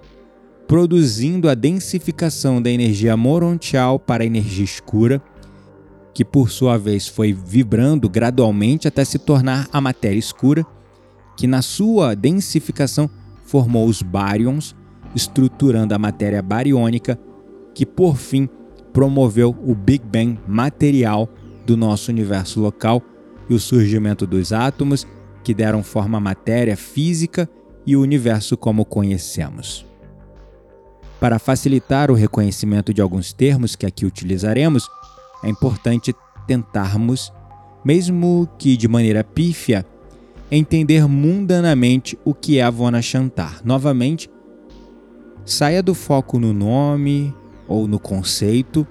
produzindo 0.65 1.49
a 1.49 1.53
densificação 1.53 2.61
da 2.61 2.69
energia 2.69 3.17
morontial 3.17 3.99
para 3.99 4.23
a 4.23 4.25
energia 4.25 4.63
escura, 4.63 5.21
que 6.13 6.23
por 6.23 6.49
sua 6.49 6.77
vez 6.77 7.09
foi 7.09 7.33
vibrando 7.33 8.07
gradualmente 8.07 8.87
até 8.87 9.03
se 9.03 9.19
tornar 9.19 9.67
a 9.69 9.81
matéria 9.81 10.17
escura, 10.17 10.65
que 11.35 11.45
na 11.45 11.61
sua 11.61 12.15
densificação 12.15 13.09
formou 13.43 13.85
os 13.85 14.01
baryons, 14.01 14.77
estruturando 15.13 15.93
a 15.93 15.99
matéria 15.99 16.41
bariônica, 16.41 17.19
que 17.75 17.85
por 17.85 18.15
fim 18.15 18.47
promoveu 18.93 19.55
o 19.65 19.73
Big 19.73 20.03
Bang 20.05 20.39
material 20.47 21.29
do 21.65 21.77
nosso 21.77 22.11
universo 22.11 22.59
local 22.59 23.01
e 23.49 23.53
o 23.53 23.59
surgimento 23.59 24.25
dos 24.25 24.51
átomos 24.53 25.07
que 25.43 25.53
deram 25.53 25.83
forma 25.83 26.17
à 26.17 26.21
matéria 26.21 26.77
física 26.77 27.49
e 27.85 27.95
o 27.95 28.01
universo 28.01 28.55
como 28.55 28.85
conhecemos. 28.85 29.85
Para 31.19 31.39
facilitar 31.39 32.09
o 32.09 32.15
reconhecimento 32.15 32.93
de 32.93 33.01
alguns 33.01 33.31
termos 33.33 33.75
que 33.75 33.85
aqui 33.85 34.05
utilizaremos, 34.05 34.87
é 35.43 35.49
importante 35.49 36.15
tentarmos, 36.47 37.31
mesmo 37.85 38.49
que 38.57 38.75
de 38.75 38.87
maneira 38.87 39.23
pífia, 39.23 39.85
entender 40.49 41.07
mundanamente 41.07 42.17
o 42.25 42.33
que 42.33 42.57
é 42.57 42.63
Avona 42.63 43.01
Chantar. 43.01 43.61
Novamente, 43.63 44.29
saia 45.45 45.81
do 45.81 45.93
foco 45.93 46.39
no 46.39 46.53
nome, 46.53 47.33
ou 47.71 47.87
no 47.87 47.97
conceito 47.97 48.85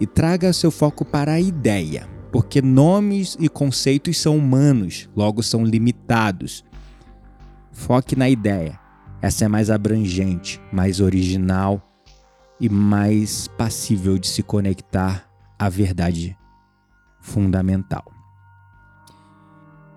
e 0.00 0.06
traga 0.06 0.52
seu 0.52 0.70
foco 0.70 1.04
para 1.04 1.32
a 1.32 1.40
ideia, 1.40 2.08
porque 2.32 2.62
nomes 2.62 3.36
e 3.38 3.48
conceitos 3.48 4.16
são 4.16 4.38
humanos, 4.38 5.10
logo 5.14 5.42
são 5.42 5.62
limitados. 5.62 6.64
Foque 7.70 8.16
na 8.16 8.28
ideia. 8.28 8.80
Essa 9.20 9.44
é 9.44 9.48
mais 9.48 9.68
abrangente, 9.68 10.60
mais 10.72 11.00
original 11.00 11.82
e 12.58 12.68
mais 12.68 13.46
passível 13.58 14.16
de 14.16 14.26
se 14.26 14.42
conectar 14.42 15.28
à 15.58 15.68
verdade 15.68 16.36
fundamental. 17.20 18.04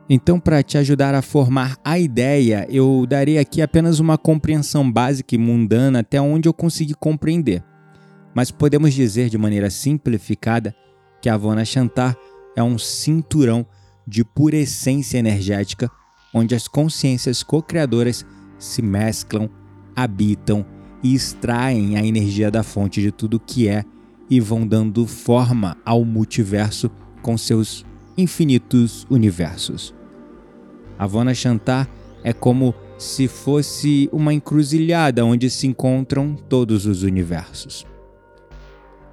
Então, 0.10 0.38
para 0.38 0.62
te 0.62 0.78
ajudar 0.78 1.16
a 1.16 1.22
formar 1.22 1.78
a 1.86 1.98
ideia, 1.98 2.68
eu 2.70 3.06
darei 3.08 3.38
aqui 3.38 3.62
apenas 3.62 4.00
uma 4.00 4.18
compreensão 4.18 4.92
básica 4.92 5.36
e 5.36 5.38
mundana 5.38 6.00
até 6.00 6.20
onde 6.20 6.50
eu 6.50 6.54
consegui 6.54 6.94
compreender 6.94 7.64
mas 8.34 8.52
podemos 8.52 8.94
dizer 8.94 9.30
de 9.30 9.38
maneira 9.38 9.70
simplificada 9.70 10.76
que 11.22 11.30
a 11.30 11.38
Vona 11.38 11.66
Chantar 11.66 12.18
é 12.56 12.64
um 12.64 12.78
cinturão 12.78 13.66
de 14.08 14.24
pura 14.24 14.58
essência 14.58 15.18
energética 15.18 15.90
onde 16.34 16.56
as 16.56 16.68
consciências 16.68 17.44
co-criadoras 17.44 18.26
se 18.58 18.82
mesclam, 18.82 19.50
habitam 19.96 20.66
e 21.04 21.14
extraem 21.14 21.98
a 21.98 22.06
energia 22.06 22.50
da 22.50 22.64
fonte 22.64 23.02
de 23.02 23.12
tudo 23.12 23.40
que 23.40 23.68
é 23.68 23.84
e 24.30 24.40
vão 24.40 24.66
dando 24.66 25.06
forma 25.06 25.76
ao 25.86 26.06
multiverso 26.06 26.90
com 27.22 27.38
seus 27.38 27.86
infinitos 28.18 29.06
universos. 29.10 29.94
A 30.98 31.06
Vona 31.06 31.34
Chantar 31.34 31.90
é 32.24 32.32
como 32.32 32.74
se 32.98 33.28
fosse 33.28 34.08
uma 34.12 34.34
encruzilhada 34.34 35.26
onde 35.26 35.50
se 35.50 35.66
encontram 35.68 36.36
todos 36.36 36.86
os 36.86 37.04
universos. 37.04 37.86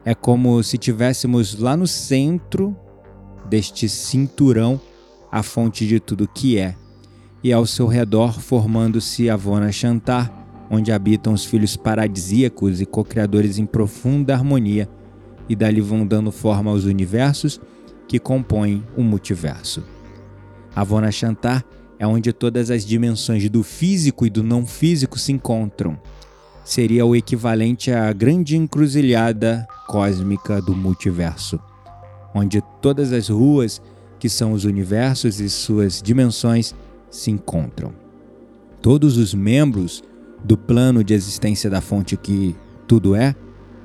É 0.08 0.14
como 0.14 0.62
se 0.62 0.78
tivéssemos 0.78 1.58
lá 1.58 1.76
no 1.76 1.86
centro 1.86 2.74
deste 3.46 3.90
cinturão 3.90 4.80
a 5.30 5.42
fonte 5.42 5.86
de 5.86 6.00
tudo 6.00 6.26
que 6.26 6.56
é, 6.56 6.74
e 7.44 7.52
ao 7.52 7.66
seu 7.66 7.86
redor 7.86 8.40
formando-se 8.40 9.28
a 9.28 9.36
Vona 9.36 9.70
Chantar, 9.70 10.32
onde 10.70 10.90
habitam 10.90 11.34
os 11.34 11.44
filhos 11.44 11.76
paradisíacos 11.76 12.80
e 12.80 12.86
co-criadores 12.86 13.58
em 13.58 13.66
profunda 13.66 14.32
harmonia, 14.32 14.88
e 15.46 15.54
dali 15.54 15.82
vão 15.82 16.06
dando 16.06 16.32
forma 16.32 16.70
aos 16.70 16.84
universos 16.84 17.60
que 18.08 18.18
compõem 18.18 18.82
o 18.96 19.02
multiverso. 19.02 19.84
A 20.74 20.84
Vona 20.84 21.12
Chantar 21.12 21.62
é 21.98 22.06
onde 22.06 22.32
todas 22.32 22.70
as 22.70 22.82
dimensões 22.82 23.46
do 23.50 23.62
físico 23.62 24.24
e 24.24 24.30
do 24.30 24.42
não 24.42 24.66
físico 24.66 25.18
se 25.18 25.32
encontram. 25.32 26.00
Seria 26.68 27.06
o 27.06 27.16
equivalente 27.16 27.90
à 27.90 28.12
grande 28.12 28.54
encruzilhada 28.54 29.66
cósmica 29.86 30.60
do 30.60 30.76
multiverso, 30.76 31.58
onde 32.34 32.62
todas 32.82 33.10
as 33.10 33.30
ruas, 33.30 33.80
que 34.18 34.28
são 34.28 34.52
os 34.52 34.66
universos 34.66 35.40
e 35.40 35.48
suas 35.48 36.02
dimensões, 36.02 36.74
se 37.10 37.30
encontram. 37.30 37.94
Todos 38.82 39.16
os 39.16 39.32
membros 39.32 40.04
do 40.44 40.58
plano 40.58 41.02
de 41.02 41.14
existência 41.14 41.70
da 41.70 41.80
fonte 41.80 42.18
que 42.18 42.54
tudo 42.86 43.16
é, 43.16 43.34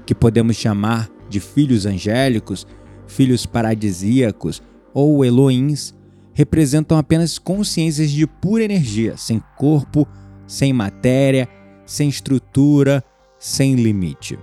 que 0.05 0.13
podemos 0.13 0.57
chamar 0.57 1.09
de 1.29 1.39
filhos 1.39 1.85
angélicos, 1.85 2.67
filhos 3.07 3.45
paradisíacos 3.45 4.61
ou 4.93 5.23
Elohims, 5.23 5.95
representam 6.33 6.97
apenas 6.97 7.39
consciências 7.39 8.11
de 8.11 8.27
pura 8.27 8.65
energia, 8.65 9.15
sem 9.15 9.41
corpo, 9.55 10.05
sem 10.45 10.73
matéria, 10.73 11.47
sem 11.85 12.09
estrutura, 12.09 13.03
sem 13.37 13.75
limite. 13.75 14.37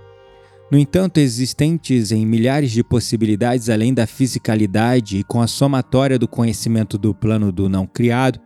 No 0.71 0.77
entanto, 0.77 1.19
existentes 1.19 2.11
em 2.11 2.25
milhares 2.25 2.71
de 2.71 2.83
possibilidades 2.83 3.69
além 3.69 3.93
da 3.93 4.07
fisicalidade 4.07 5.17
e 5.17 5.23
com 5.23 5.41
a 5.41 5.47
somatória 5.47 6.17
do 6.17 6.27
conhecimento 6.27 6.97
do 6.97 7.13
plano 7.13 7.51
do 7.51 7.67
não 7.67 7.85
criado, 7.85 8.39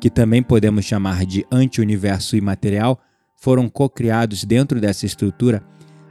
que 0.00 0.10
também 0.10 0.42
podemos 0.42 0.84
chamar 0.84 1.24
de 1.24 1.46
anti-universo 1.52 2.36
imaterial, 2.36 3.00
foram 3.36 3.68
co-criados 3.68 4.44
dentro 4.44 4.80
dessa 4.80 5.06
estrutura 5.06 5.62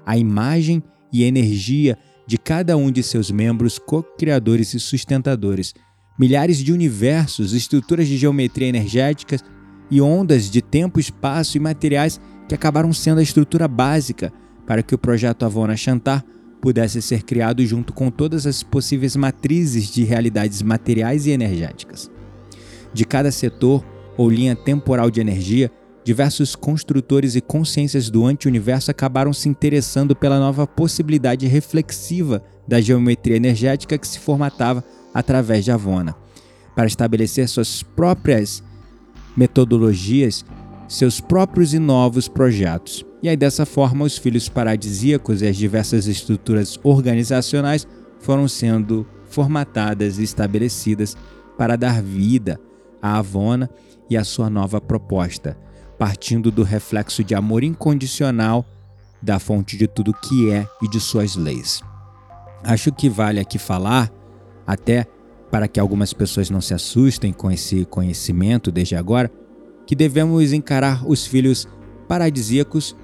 a 0.06 0.18
imagem 0.18 0.82
e 1.12 1.24
energia 1.24 1.98
de 2.26 2.38
cada 2.38 2.78
um 2.78 2.90
de 2.90 3.04
seus 3.04 3.30
membros 3.30 3.78
co-criadores 3.78 4.74
e 4.74 4.80
sustentadores, 4.80 5.74
milhares 6.18 6.58
de 6.60 6.72
universos, 6.72 7.52
estruturas 7.52 8.08
de 8.08 8.18
geometria 8.18 8.68
energética 8.68 9.38
e 9.90 10.02
ondas 10.02 10.50
de 10.50 10.62
tempo, 10.62 11.00
espaço 11.00 11.58
e 11.58 11.60
materiais 11.60 12.20
que 12.48 12.56
acabaram 12.56 12.94
sendo 12.94 13.20
a 13.20 13.24
estrutura 13.24 13.68
básica 13.68 14.32
para 14.66 14.84
que 14.84 14.96
o 14.96 14.98
projeto 14.98 15.44
Avona 15.44 15.76
Chantar 15.76 16.24
pudesse 16.62 17.02
ser 17.02 17.24
criado 17.24 17.66
junto 17.66 17.94
com 17.94 18.10
todas 18.10 18.46
as 18.46 18.64
possíveis 18.64 19.16
matrizes 19.16 19.90
de 19.90 20.04
realidades 20.04 20.62
materiais 20.62 21.26
e 21.26 21.32
energéticas. 21.32 22.12
De 22.94 23.06
cada 23.06 23.32
setor 23.32 23.86
ou 24.18 24.30
linha 24.30 24.56
temporal 24.56 25.12
de 25.12 25.22
energia, 25.22 25.72
diversos 26.04 26.56
construtores 26.56 27.36
e 27.36 27.42
consciências 27.42 28.10
do 28.10 28.26
anti-universo 28.26 28.90
acabaram 28.90 29.32
se 29.32 29.48
interessando 29.48 30.16
pela 30.16 30.40
nova 30.40 30.66
possibilidade 30.66 31.46
reflexiva 31.48 32.44
da 32.68 32.82
geometria 32.82 33.36
energética 33.36 33.98
que 33.98 34.08
se 34.08 34.20
formatava 34.20 34.84
através 35.14 35.64
de 35.64 35.72
Avona, 35.72 36.16
para 36.76 36.88
estabelecer 36.88 37.48
suas 37.48 37.84
próprias 37.84 38.64
metodologias, 39.38 40.44
seus 40.88 41.22
próprios 41.22 41.74
e 41.74 41.80
novos 41.80 42.28
projetos. 42.28 43.06
E 43.22 43.30
aí, 43.30 43.38
dessa 43.38 43.66
forma, 43.66 44.04
os 44.04 44.18
filhos 44.18 44.50
paradisíacos 44.50 45.42
e 45.42 45.48
as 45.48 45.56
diversas 45.56 46.08
estruturas 46.08 46.80
organizacionais 46.84 47.88
foram 48.20 48.48
sendo 48.48 49.06
formatadas 49.26 50.18
e 50.18 50.24
estabelecidas 50.24 51.16
para 51.58 51.76
dar 51.76 52.02
vida 52.02 52.60
à 53.02 53.18
Avona 53.18 53.70
e 54.10 54.18
à 54.18 54.24
sua 54.24 54.50
nova 54.50 54.80
proposta, 54.80 55.58
partindo 55.98 56.52
do 56.52 56.64
reflexo 56.64 57.24
de 57.24 57.36
amor 57.36 57.64
incondicional 57.64 58.66
da 59.22 59.40
fonte 59.40 59.78
de 59.78 59.88
tudo 59.88 60.14
que 60.14 60.52
é 60.52 60.68
e 60.82 60.88
de 60.88 61.00
suas 61.00 61.36
leis. 61.36 61.82
Acho 62.64 62.92
que 62.92 63.10
vale 63.10 63.40
aqui 63.40 63.58
falar 63.58 64.12
até 64.66 65.08
para 65.52 65.68
que 65.68 65.80
algumas 65.80 66.14
pessoas 66.14 66.50
não 66.50 66.62
se 66.62 66.74
assustem 66.74 67.32
com 67.32 67.50
esse 67.52 67.86
conhecimento 67.86 68.72
desde 68.72 68.96
agora, 68.96 69.32
que 69.86 69.96
devemos 69.96 70.52
encarar 70.52 71.08
os 71.08 71.26
filhos 71.26 71.68
paradisíacos 72.08 72.96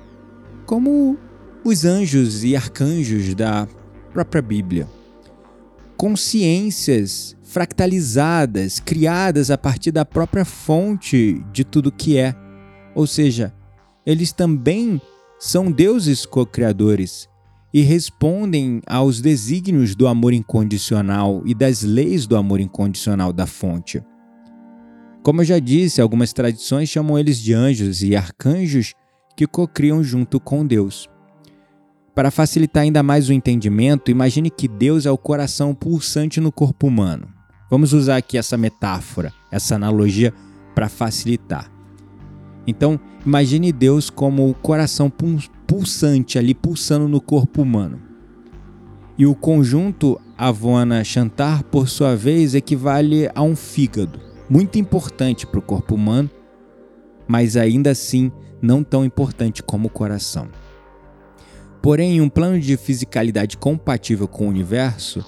como 0.66 1.18
os 1.64 1.86
anjos 1.86 2.44
e 2.44 2.56
arcanjos 2.56 3.34
da 3.34 3.68
própria 4.12 4.42
Bíblia. 4.42 4.88
Consciências 5.96 7.36
fractalizadas, 7.44 8.80
criadas 8.80 9.52
a 9.52 9.58
partir 9.58 9.92
da 9.92 10.04
própria 10.04 10.44
fonte 10.44 11.46
de 11.54 11.64
tudo 11.64 11.92
que 11.92 12.18
é. 12.18 12.36
Ou 12.96 13.08
seja, 13.08 13.54
eles 14.06 14.34
também 14.34 15.02
são 15.40 15.72
deuses 15.72 16.26
co-criadores 16.26 17.30
e 17.74 17.82
respondem 17.82 18.82
aos 18.86 19.20
desígnios 19.20 19.96
do 19.96 20.08
amor 20.08 20.32
incondicional 20.32 21.42
e 21.46 21.56
das 21.56 21.82
leis 21.82 22.28
do 22.28 22.36
amor 22.36 22.60
incondicional 22.60 23.34
da 23.34 23.48
fonte. 23.48 24.02
Como 25.24 25.42
eu 25.42 25.46
já 25.46 25.58
disse, 25.58 26.02
algumas 26.02 26.34
tradições 26.34 26.90
chamam 26.90 27.18
eles 27.18 27.40
de 27.40 27.54
anjos 27.54 28.04
e 28.04 28.16
arcanjos 28.16 28.94
que 29.36 29.48
cocriam 29.48 30.04
junto 30.04 30.40
com 30.40 30.66
Deus. 30.66 31.10
Para 32.14 32.30
facilitar 32.30 32.84
ainda 32.84 33.02
mais 33.02 33.28
o 33.28 33.34
entendimento, 33.34 34.12
imagine 34.12 34.52
que 34.52 34.68
Deus 34.68 35.08
é 35.08 35.12
o 35.12 35.18
coração 35.18 35.74
pulsante 35.74 36.40
no 36.40 36.52
corpo 36.52 36.86
humano. 36.86 37.28
Vamos 37.72 37.92
usar 37.92 38.18
aqui 38.18 38.38
essa 38.38 38.56
metáfora, 38.56 39.34
essa 39.52 39.76
analogia 39.76 40.32
para 40.76 40.88
facilitar. 40.88 41.72
Então, 42.68 43.00
imagine 43.26 43.72
Deus 43.72 44.12
como 44.12 44.48
o 44.48 44.54
coração 44.54 45.10
pulsante 45.68 46.38
ali 46.38 46.54
pulsando 46.54 47.08
no 47.08 47.22
corpo 47.22 47.62
humano. 47.62 48.00
E 49.18 49.26
o 49.26 49.36
conjunto 49.36 50.20
Avona 50.38 51.04
Chantar, 51.04 51.64
por 51.64 51.88
sua 51.88 52.16
vez, 52.16 52.56
equivale 52.56 53.30
a 53.34 53.42
um 53.42 53.56
fígado, 53.56 54.20
muito 54.50 54.80
importante 54.80 55.46
para 55.46 55.60
o 55.60 55.64
corpo 55.64 55.96
humano, 55.96 56.30
mas 57.28 57.56
ainda 57.56 57.92
assim 57.92 58.32
não 58.62 58.84
tão 58.84 59.06
importante 59.06 59.62
como 59.62 59.88
o 59.88 59.92
coração. 59.92 60.48
Porém, 61.82 62.18
em 62.18 62.22
um 62.22 62.30
plano 62.30 62.60
de 62.60 62.78
fisicalidade 62.78 63.58
compatível 63.58 64.28
com 64.28 64.46
o 64.46 64.50
universo, 64.50 65.24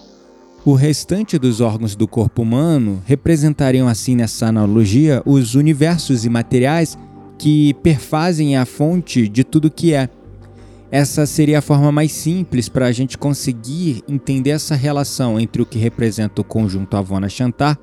o 0.63 0.73
restante 0.73 1.37
dos 1.37 1.61
órgãos 1.61 1.95
do 1.95 2.07
corpo 2.07 2.41
humano 2.41 3.03
representariam, 3.05 3.87
assim, 3.87 4.15
nessa 4.15 4.47
analogia, 4.47 5.21
os 5.25 5.53
universos 5.53 6.25
imateriais 6.25 6.97
que 7.37 7.73
perfazem 7.75 8.57
a 8.57 8.65
fonte 8.65 9.27
de 9.27 9.43
tudo 9.43 9.69
que 9.69 9.93
é. 9.93 10.09
Essa 10.95 11.25
seria 11.25 11.59
a 11.59 11.61
forma 11.61 11.91
mais 11.91 12.13
simples 12.13 12.69
para 12.69 12.85
a 12.85 12.91
gente 12.93 13.17
conseguir 13.17 14.01
entender 14.07 14.51
essa 14.51 14.75
relação 14.75 15.37
entre 15.37 15.61
o 15.61 15.65
que 15.65 15.77
representa 15.77 16.39
o 16.39 16.43
conjunto 16.45 16.95
Avona 16.95 17.27
Chantar 17.27 17.77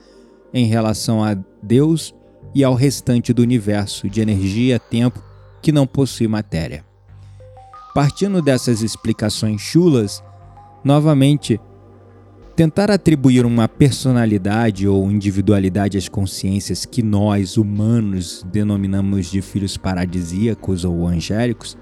em 0.51 0.64
relação 0.64 1.22
a 1.22 1.37
Deus 1.62 2.14
e 2.55 2.64
ao 2.64 2.72
restante 2.72 3.31
do 3.35 3.42
universo 3.42 4.09
de 4.09 4.22
energia, 4.22 4.79
tempo 4.79 5.22
que 5.61 5.70
não 5.70 5.87
possui 5.87 6.27
matéria. 6.27 6.87
Partindo 7.94 8.40
dessas 8.40 8.81
explicações 8.81 9.61
chulas, 9.61 10.25
novamente 10.83 11.61
Tentar 12.57 12.90
atribuir 12.90 13.46
uma 13.46 13.66
personalidade 13.66 14.87
ou 14.87 15.11
individualidade 15.11 15.96
às 15.96 16.07
consciências 16.07 16.85
que 16.85 17.03
nós, 17.03 17.57
humanos, 17.57 18.44
denominamos 18.53 19.31
de 19.31 19.40
filhos 19.40 19.79
paradisíacos 19.79 20.85
ou 20.85 21.09
angélicos, 21.09 21.79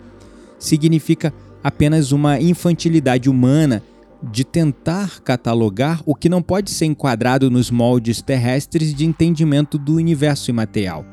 significa 0.60 1.34
apenas 1.64 2.12
uma 2.12 2.38
infantilidade 2.40 3.28
humana 3.28 3.82
de 4.22 4.44
tentar 4.44 5.20
catalogar 5.20 6.02
o 6.04 6.14
que 6.14 6.28
não 6.28 6.42
pode 6.42 6.70
ser 6.70 6.84
enquadrado 6.84 7.50
nos 7.50 7.70
moldes 7.70 8.20
terrestres 8.20 8.94
de 8.94 9.06
entendimento 9.06 9.78
do 9.78 9.96
universo 9.96 10.50
imaterial, 10.50 11.04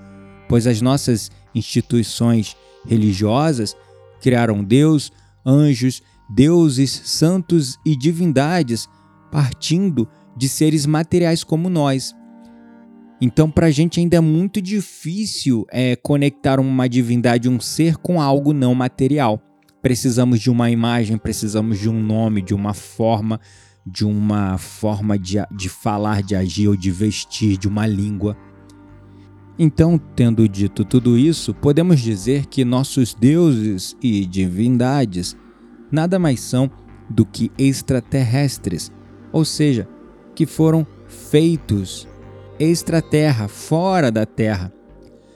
pois 0.47 0.67
as 0.67 0.81
nossas 0.81 1.31
instituições 1.55 2.55
religiosas 2.85 3.75
criaram 4.21 4.63
Deus, 4.63 5.11
anjos, 5.45 6.03
deuses, 6.29 6.91
santos 7.05 7.79
e 7.85 7.95
divindades 7.95 8.87
partindo 9.31 10.07
de 10.35 10.49
seres 10.49 10.85
materiais 10.85 11.43
como 11.43 11.69
nós. 11.69 12.13
Então, 13.19 13.49
para 13.49 13.67
a 13.67 13.71
gente 13.71 13.99
ainda 13.99 14.17
é 14.17 14.19
muito 14.19 14.61
difícil 14.61 15.65
é, 15.71 15.95
conectar 15.95 16.59
uma 16.59 16.87
divindade, 16.87 17.49
um 17.49 17.59
ser, 17.59 17.97
com 17.97 18.21
algo 18.21 18.53
não 18.53 18.75
material. 18.75 19.41
Precisamos 19.81 20.39
de 20.39 20.51
uma 20.51 20.69
imagem, 20.69 21.17
precisamos 21.17 21.79
de 21.79 21.89
um 21.89 22.01
nome, 22.01 22.41
de 22.41 22.53
uma 22.53 22.73
forma, 22.73 23.39
de 23.85 24.05
uma 24.05 24.57
forma 24.57 25.17
de, 25.17 25.37
de 25.55 25.69
falar, 25.69 26.21
de 26.21 26.35
agir 26.35 26.67
ou 26.67 26.75
de 26.75 26.91
vestir, 26.91 27.57
de 27.57 27.67
uma 27.67 27.87
língua. 27.87 28.37
Então, 29.57 29.97
tendo 29.97 30.47
dito 30.47 30.85
tudo 30.85 31.17
isso, 31.17 31.53
podemos 31.53 31.99
dizer 31.99 32.45
que 32.45 32.63
nossos 32.63 33.15
deuses 33.15 33.97
e 34.01 34.23
divindades 34.25 35.35
nada 35.91 36.19
mais 36.19 36.39
são 36.39 36.69
do 37.09 37.25
que 37.25 37.51
extraterrestres 37.57 38.91
ou 39.31 39.45
seja, 39.45 39.87
que 40.35 40.45
foram 40.45 40.85
feitos 41.07 42.07
extraterra, 42.59 43.47
fora 43.47 44.11
da 44.11 44.25
Terra. 44.25 44.73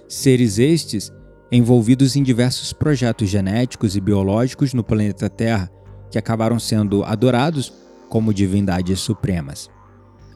Seres 0.07 0.57
estes 0.57 1.11
envolvidos 1.51 2.15
em 2.15 2.23
diversos 2.23 2.73
projetos 2.73 3.29
genéticos 3.29 3.95
e 3.95 4.01
biológicos 4.01 4.73
no 4.73 4.83
planeta 4.83 5.29
Terra, 5.29 5.69
que 6.09 6.17
acabaram 6.17 6.59
sendo 6.59 7.03
adorados 7.03 7.73
como 8.09 8.33
divindades 8.33 8.99
supremas. 8.99 9.69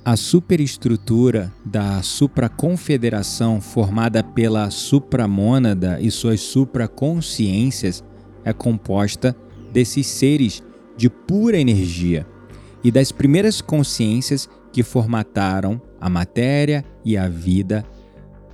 A 0.04 0.16
superestrutura 0.16 1.52
da 1.66 2.02
supraconfederação 2.04 3.60
formada 3.60 4.24
pela 4.24 4.70
supramônada 4.70 6.00
e 6.00 6.12
suas 6.12 6.42
supraconsciências 6.42 8.04
é 8.44 8.54
composta 8.54 9.36
desses 9.74 10.06
seres 10.06 10.62
de 10.96 11.10
pura 11.10 11.58
energia 11.58 12.26
e 12.84 12.92
das 12.92 13.12
primeiras 13.12 13.62
consciências 13.62 14.48
que 14.72 14.84
formataram 14.84 15.82
a 16.00 16.10
matéria 16.10 16.84
e 17.04 17.18
a 17.18 17.28
vida 17.28 17.86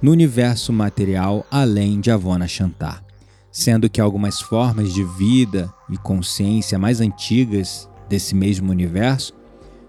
no 0.02 0.12
universo 0.12 0.74
material 0.74 1.46
além 1.52 2.00
de 2.00 2.10
Avona 2.10 2.48
Shantar, 2.48 3.04
sendo 3.52 3.90
que 3.90 4.02
algumas 4.02 4.42
formas 4.42 4.94
de 4.94 5.04
vida 5.04 5.72
e 5.90 5.98
consciência 5.98 6.80
mais 6.80 7.02
antigas 7.02 7.90
desse 8.10 8.36
mesmo 8.36 8.72
universo 8.72 9.34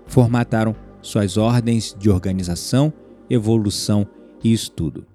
formataram 0.07 0.77
suas 1.01 1.37
ordens 1.37 1.97
de 1.99 2.11
organização, 2.11 2.93
evolução 3.29 4.07
e 4.45 4.53
estudo. 4.53 5.12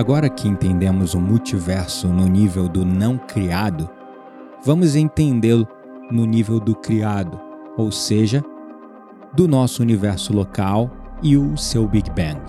Agora 0.00 0.30
que 0.30 0.48
entendemos 0.48 1.12
o 1.12 1.20
multiverso 1.20 2.08
no 2.08 2.26
nível 2.26 2.70
do 2.70 2.86
não 2.86 3.18
criado, 3.18 3.86
vamos 4.64 4.96
entendê-lo 4.96 5.68
no 6.10 6.24
nível 6.24 6.58
do 6.58 6.74
criado, 6.74 7.38
ou 7.76 7.92
seja, 7.92 8.42
do 9.34 9.46
nosso 9.46 9.82
universo 9.82 10.32
local 10.32 10.90
e 11.22 11.36
o 11.36 11.54
seu 11.54 11.86
Big 11.86 12.08
Bang. 12.12 12.40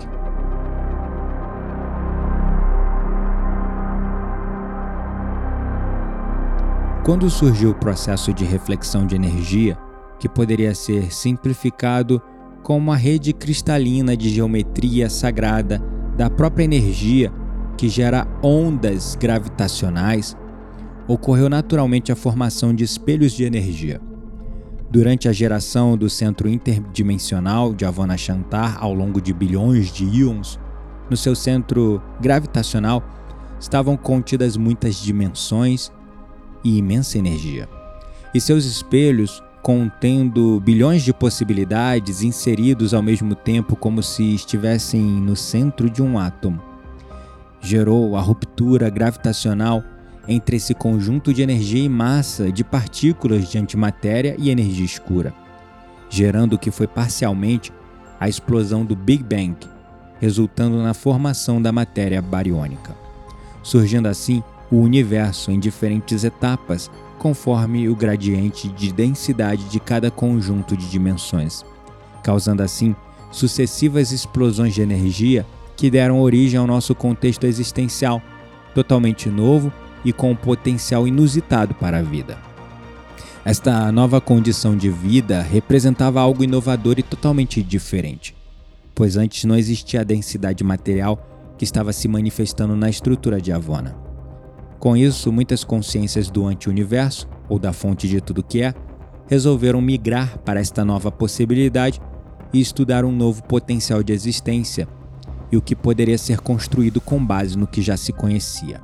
Quando 7.04 7.28
surgiu 7.28 7.72
o 7.72 7.74
processo 7.74 8.32
de 8.32 8.46
reflexão 8.46 9.04
de 9.06 9.14
energia, 9.14 9.76
que 10.18 10.26
poderia 10.26 10.74
ser 10.74 11.12
simplificado 11.12 12.18
como 12.62 12.78
uma 12.78 12.96
rede 12.96 13.34
cristalina 13.34 14.16
de 14.16 14.30
geometria 14.30 15.10
sagrada 15.10 15.82
da 16.16 16.30
própria 16.30 16.64
energia 16.64 17.30
que 17.76 17.88
gera 17.88 18.26
ondas 18.42 19.16
gravitacionais, 19.20 20.36
ocorreu 21.06 21.48
naturalmente 21.48 22.12
a 22.12 22.16
formação 22.16 22.74
de 22.74 22.84
espelhos 22.84 23.32
de 23.32 23.44
energia. 23.44 24.00
Durante 24.90 25.28
a 25.28 25.32
geração 25.32 25.96
do 25.96 26.10
centro 26.10 26.48
interdimensional 26.48 27.72
de 27.72 27.84
Avanashantar 27.84 28.76
ao 28.78 28.92
longo 28.92 29.20
de 29.20 29.32
bilhões 29.32 29.90
de 29.90 30.04
íons, 30.04 30.60
no 31.08 31.16
seu 31.16 31.34
centro 31.34 32.00
gravitacional 32.20 33.02
estavam 33.58 33.96
contidas 33.96 34.56
muitas 34.56 34.96
dimensões 34.96 35.90
e 36.62 36.76
imensa 36.78 37.18
energia. 37.18 37.68
E 38.34 38.40
seus 38.40 38.64
espelhos, 38.64 39.42
contendo 39.62 40.60
bilhões 40.60 41.02
de 41.02 41.12
possibilidades 41.12 42.22
inseridos 42.22 42.92
ao 42.92 43.02
mesmo 43.02 43.34
tempo 43.34 43.76
como 43.76 44.02
se 44.02 44.34
estivessem 44.34 45.02
no 45.02 45.36
centro 45.36 45.88
de 45.88 46.02
um 46.02 46.18
átomo, 46.18 46.71
gerou 47.62 48.16
a 48.16 48.20
ruptura 48.20 48.90
gravitacional 48.90 49.82
entre 50.28 50.56
esse 50.56 50.74
conjunto 50.74 51.32
de 51.32 51.42
energia 51.42 51.82
e 51.82 51.88
massa 51.88 52.50
de 52.52 52.62
partículas 52.62 53.48
de 53.48 53.58
antimatéria 53.58 54.36
e 54.38 54.50
energia 54.50 54.84
escura, 54.84 55.32
gerando 56.10 56.54
o 56.54 56.58
que 56.58 56.70
foi 56.70 56.86
parcialmente 56.86 57.72
a 58.20 58.28
explosão 58.28 58.84
do 58.84 58.94
Big 58.94 59.22
Bang, 59.22 59.56
resultando 60.20 60.82
na 60.82 60.94
formação 60.94 61.60
da 61.62 61.72
matéria 61.72 62.20
bariônica, 62.20 62.94
surgindo 63.62 64.06
assim 64.06 64.42
o 64.70 64.76
universo 64.76 65.50
em 65.50 65.58
diferentes 65.58 66.24
etapas 66.24 66.90
conforme 67.18 67.88
o 67.88 67.94
gradiente 67.94 68.68
de 68.68 68.92
densidade 68.92 69.64
de 69.64 69.78
cada 69.78 70.10
conjunto 70.10 70.76
de 70.76 70.88
dimensões, 70.88 71.64
causando 72.22 72.62
assim 72.62 72.94
sucessivas 73.30 74.12
explosões 74.12 74.74
de 74.74 74.82
energia 74.82 75.46
que 75.82 75.90
deram 75.90 76.20
origem 76.20 76.60
ao 76.60 76.64
nosso 76.64 76.94
contexto 76.94 77.44
existencial, 77.44 78.22
totalmente 78.72 79.28
novo 79.28 79.72
e 80.04 80.12
com 80.12 80.30
um 80.30 80.36
potencial 80.36 81.08
inusitado 81.08 81.74
para 81.74 81.98
a 81.98 82.02
vida. 82.02 82.38
Esta 83.44 83.90
nova 83.90 84.20
condição 84.20 84.76
de 84.76 84.88
vida 84.88 85.42
representava 85.42 86.20
algo 86.20 86.44
inovador 86.44 87.00
e 87.00 87.02
totalmente 87.02 87.60
diferente, 87.60 88.32
pois 88.94 89.16
antes 89.16 89.42
não 89.42 89.56
existia 89.56 90.02
a 90.02 90.04
densidade 90.04 90.62
material 90.62 91.18
que 91.58 91.64
estava 91.64 91.92
se 91.92 92.06
manifestando 92.06 92.76
na 92.76 92.88
estrutura 92.88 93.40
de 93.40 93.50
Avona. 93.50 93.96
Com 94.78 94.96
isso, 94.96 95.32
muitas 95.32 95.64
consciências 95.64 96.30
do 96.30 96.46
anti-universo, 96.46 97.28
ou 97.48 97.58
da 97.58 97.72
fonte 97.72 98.06
de 98.06 98.20
tudo 98.20 98.44
que 98.44 98.62
é, 98.62 98.72
resolveram 99.26 99.80
migrar 99.80 100.38
para 100.44 100.60
esta 100.60 100.84
nova 100.84 101.10
possibilidade 101.10 102.00
e 102.52 102.60
estudar 102.60 103.04
um 103.04 103.10
novo 103.10 103.42
potencial 103.42 104.00
de 104.00 104.12
existência 104.12 104.86
e 105.52 105.56
o 105.56 105.62
que 105.62 105.76
poderia 105.76 106.16
ser 106.16 106.40
construído 106.40 107.00
com 107.00 107.24
base 107.24 107.56
no 107.56 107.66
que 107.66 107.82
já 107.82 107.96
se 107.96 108.12
conhecia. 108.12 108.80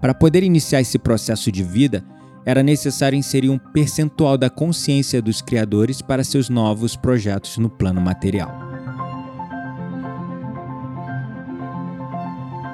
Para 0.00 0.14
poder 0.14 0.42
iniciar 0.42 0.80
esse 0.80 0.98
processo 0.98 1.52
de 1.52 1.62
vida, 1.62 2.02
era 2.44 2.62
necessário 2.62 3.16
inserir 3.16 3.50
um 3.50 3.58
percentual 3.58 4.36
da 4.36 4.50
consciência 4.50 5.22
dos 5.22 5.40
criadores 5.40 6.02
para 6.02 6.24
seus 6.24 6.48
novos 6.48 6.96
projetos 6.96 7.58
no 7.58 7.68
plano 7.68 8.00
material. 8.00 8.50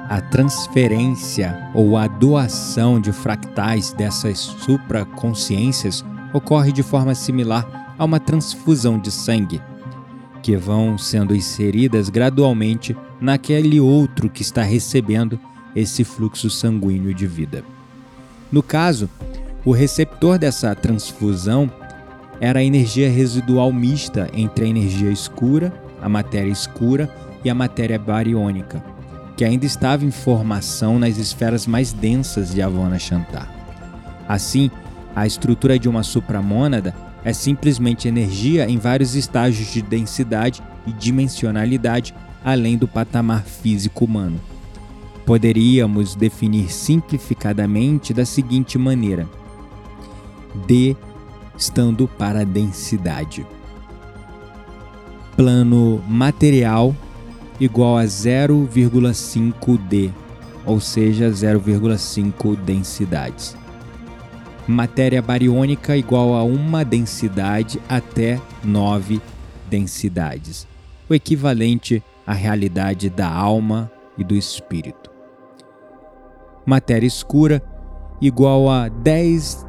A 0.09 0.21
transferência 0.21 1.69
ou 1.75 1.95
a 1.95 2.07
doação 2.07 2.99
de 2.99 3.11
fractais 3.11 3.93
dessas 3.93 4.39
supraconsciências 4.39 6.03
ocorre 6.33 6.71
de 6.71 6.81
forma 6.81 7.13
similar 7.13 7.93
a 7.95 8.05
uma 8.05 8.19
transfusão 8.19 8.97
de 8.97 9.11
sangue, 9.11 9.61
que 10.49 10.57
vão 10.57 10.97
sendo 10.97 11.35
inseridas 11.35 12.09
gradualmente 12.09 12.97
naquele 13.21 13.79
outro 13.79 14.27
que 14.27 14.41
está 14.41 14.63
recebendo 14.63 15.39
esse 15.75 16.03
fluxo 16.03 16.49
sanguíneo 16.49 17.13
de 17.13 17.27
vida. 17.27 17.63
No 18.51 18.63
caso, 18.63 19.07
o 19.63 19.71
receptor 19.71 20.39
dessa 20.39 20.73
transfusão 20.73 21.71
era 22.41 22.61
a 22.61 22.63
energia 22.63 23.11
residual 23.11 23.71
mista 23.71 24.27
entre 24.33 24.65
a 24.65 24.67
energia 24.67 25.11
escura, 25.11 25.71
a 26.01 26.09
matéria 26.09 26.51
escura 26.51 27.07
e 27.45 27.49
a 27.51 27.53
matéria 27.53 27.99
bariônica, 27.99 28.83
que 29.37 29.45
ainda 29.45 29.67
estava 29.67 30.03
em 30.03 30.09
formação 30.09 30.97
nas 30.97 31.19
esferas 31.19 31.67
mais 31.67 31.93
densas 31.93 32.55
de 32.55 32.59
Avona 32.59 32.97
Shantar. 32.97 33.53
Assim, 34.27 34.71
a 35.15 35.27
estrutura 35.27 35.77
de 35.77 35.87
uma 35.87 36.01
supramônada 36.01 36.95
é 37.23 37.33
simplesmente 37.33 38.07
energia 38.07 38.69
em 38.69 38.77
vários 38.77 39.15
estágios 39.15 39.71
de 39.71 39.81
densidade 39.81 40.63
e 40.87 40.93
dimensionalidade 40.93 42.13
além 42.43 42.77
do 42.77 42.87
patamar 42.87 43.43
físico 43.43 44.05
humano 44.05 44.39
poderíamos 45.29 46.15
definir 46.15 46.71
simplificadamente 46.71 48.15
da 48.15 48.25
seguinte 48.25 48.79
maneira: 48.79 49.29
D 50.65 50.95
estando 51.55 52.07
para 52.07 52.41
a 52.41 52.43
densidade. 52.43 53.45
Plano 55.37 56.03
material 56.07 56.95
igual 57.59 57.95
a 57.95 58.05
0,5 58.05 59.77
D, 59.87 60.09
ou 60.65 60.79
seja, 60.79 61.29
0,5 61.29 62.55
densidades. 62.55 63.55
Matéria 64.69 65.21
bariônica 65.21 65.97
igual 65.97 66.35
a 66.35 66.43
uma 66.43 66.85
densidade 66.85 67.79
até 67.89 68.39
9 68.63 69.21
densidades, 69.69 70.67
o 71.09 71.13
equivalente 71.13 72.03
à 72.25 72.33
realidade 72.33 73.09
da 73.09 73.29
alma 73.29 73.91
e 74.17 74.23
do 74.23 74.35
espírito 74.35 75.09
matéria 76.69 77.07
escura 77.07 77.63
igual 78.21 78.69
a 78.69 78.89
10 78.89 79.65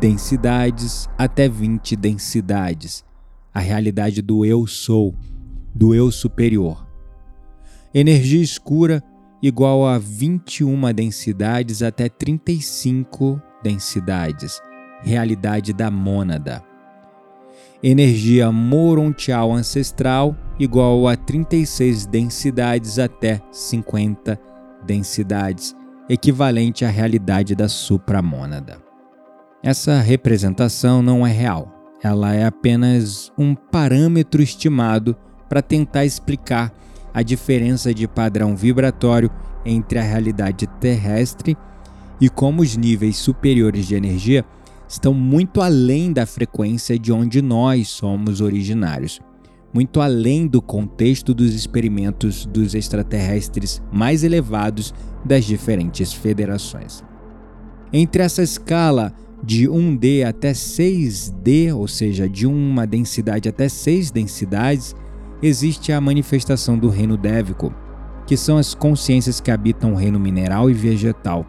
densidades 0.00 1.08
até 1.16 1.48
20 1.48 1.94
densidades, 1.94 3.04
a 3.52 3.60
realidade 3.60 4.20
do 4.20 4.44
eu 4.44 4.66
sou, 4.66 5.14
do 5.72 5.94
eu 5.94 6.10
superior. 6.10 6.84
Energia 7.94 8.42
escura 8.42 9.00
igual 9.40 9.86
a 9.86 9.96
21 9.96 10.92
densidades 10.92 11.82
até 11.82 12.08
35 12.08 13.40
densidades, 13.64 14.60
realidade 15.02 15.72
da 15.72 15.90
mônada. 15.90 16.62
Energia 17.82 18.52
morontial 18.52 19.52
ancestral 19.52 20.36
igual 20.58 21.08
a 21.08 21.16
36 21.16 22.06
densidades 22.06 22.98
até 22.98 23.40
50 23.50 24.38
densidades, 24.86 25.74
equivalente 26.08 26.84
à 26.84 26.90
realidade 26.90 27.54
da 27.54 27.68
supramônada. 27.68 28.78
Essa 29.62 29.98
representação 30.00 31.02
não 31.02 31.26
é 31.26 31.32
real, 31.32 31.72
ela 32.02 32.34
é 32.34 32.44
apenas 32.44 33.32
um 33.36 33.54
parâmetro 33.54 34.42
estimado 34.42 35.16
para 35.48 35.62
tentar 35.62 36.04
explicar 36.04 36.70
a 37.14 37.22
diferença 37.22 37.94
de 37.94 38.06
padrão 38.06 38.54
vibratório 38.54 39.30
entre 39.64 39.98
a 39.98 40.02
realidade 40.02 40.66
terrestre 40.80 41.56
e 42.20 42.28
como 42.28 42.62
os 42.62 42.76
níveis 42.76 43.16
superiores 43.16 43.86
de 43.86 43.94
energia 43.94 44.44
estão 44.88 45.12
muito 45.12 45.60
além 45.60 46.12
da 46.12 46.26
frequência 46.26 46.98
de 46.98 47.12
onde 47.12 47.42
nós 47.42 47.88
somos 47.88 48.40
originários, 48.40 49.20
muito 49.72 50.00
além 50.00 50.46
do 50.46 50.62
contexto 50.62 51.34
dos 51.34 51.54
experimentos 51.54 52.46
dos 52.46 52.74
extraterrestres 52.74 53.82
mais 53.92 54.22
elevados 54.22 54.94
das 55.24 55.44
diferentes 55.44 56.12
federações. 56.12 57.02
Entre 57.92 58.22
essa 58.22 58.42
escala 58.42 59.12
de 59.42 59.68
1D 59.68 60.24
até 60.24 60.52
6D, 60.52 61.74
ou 61.74 61.86
seja, 61.86 62.28
de 62.28 62.46
uma 62.46 62.86
densidade 62.86 63.48
até 63.48 63.68
6 63.68 64.10
densidades, 64.10 64.94
existe 65.42 65.92
a 65.92 66.00
manifestação 66.00 66.78
do 66.78 66.88
reino 66.88 67.16
dévico, 67.16 67.74
que 68.26 68.36
são 68.36 68.56
as 68.56 68.74
consciências 68.74 69.40
que 69.40 69.50
habitam 69.50 69.92
o 69.92 69.96
reino 69.96 70.18
mineral 70.18 70.70
e 70.70 70.72
vegetal, 70.74 71.46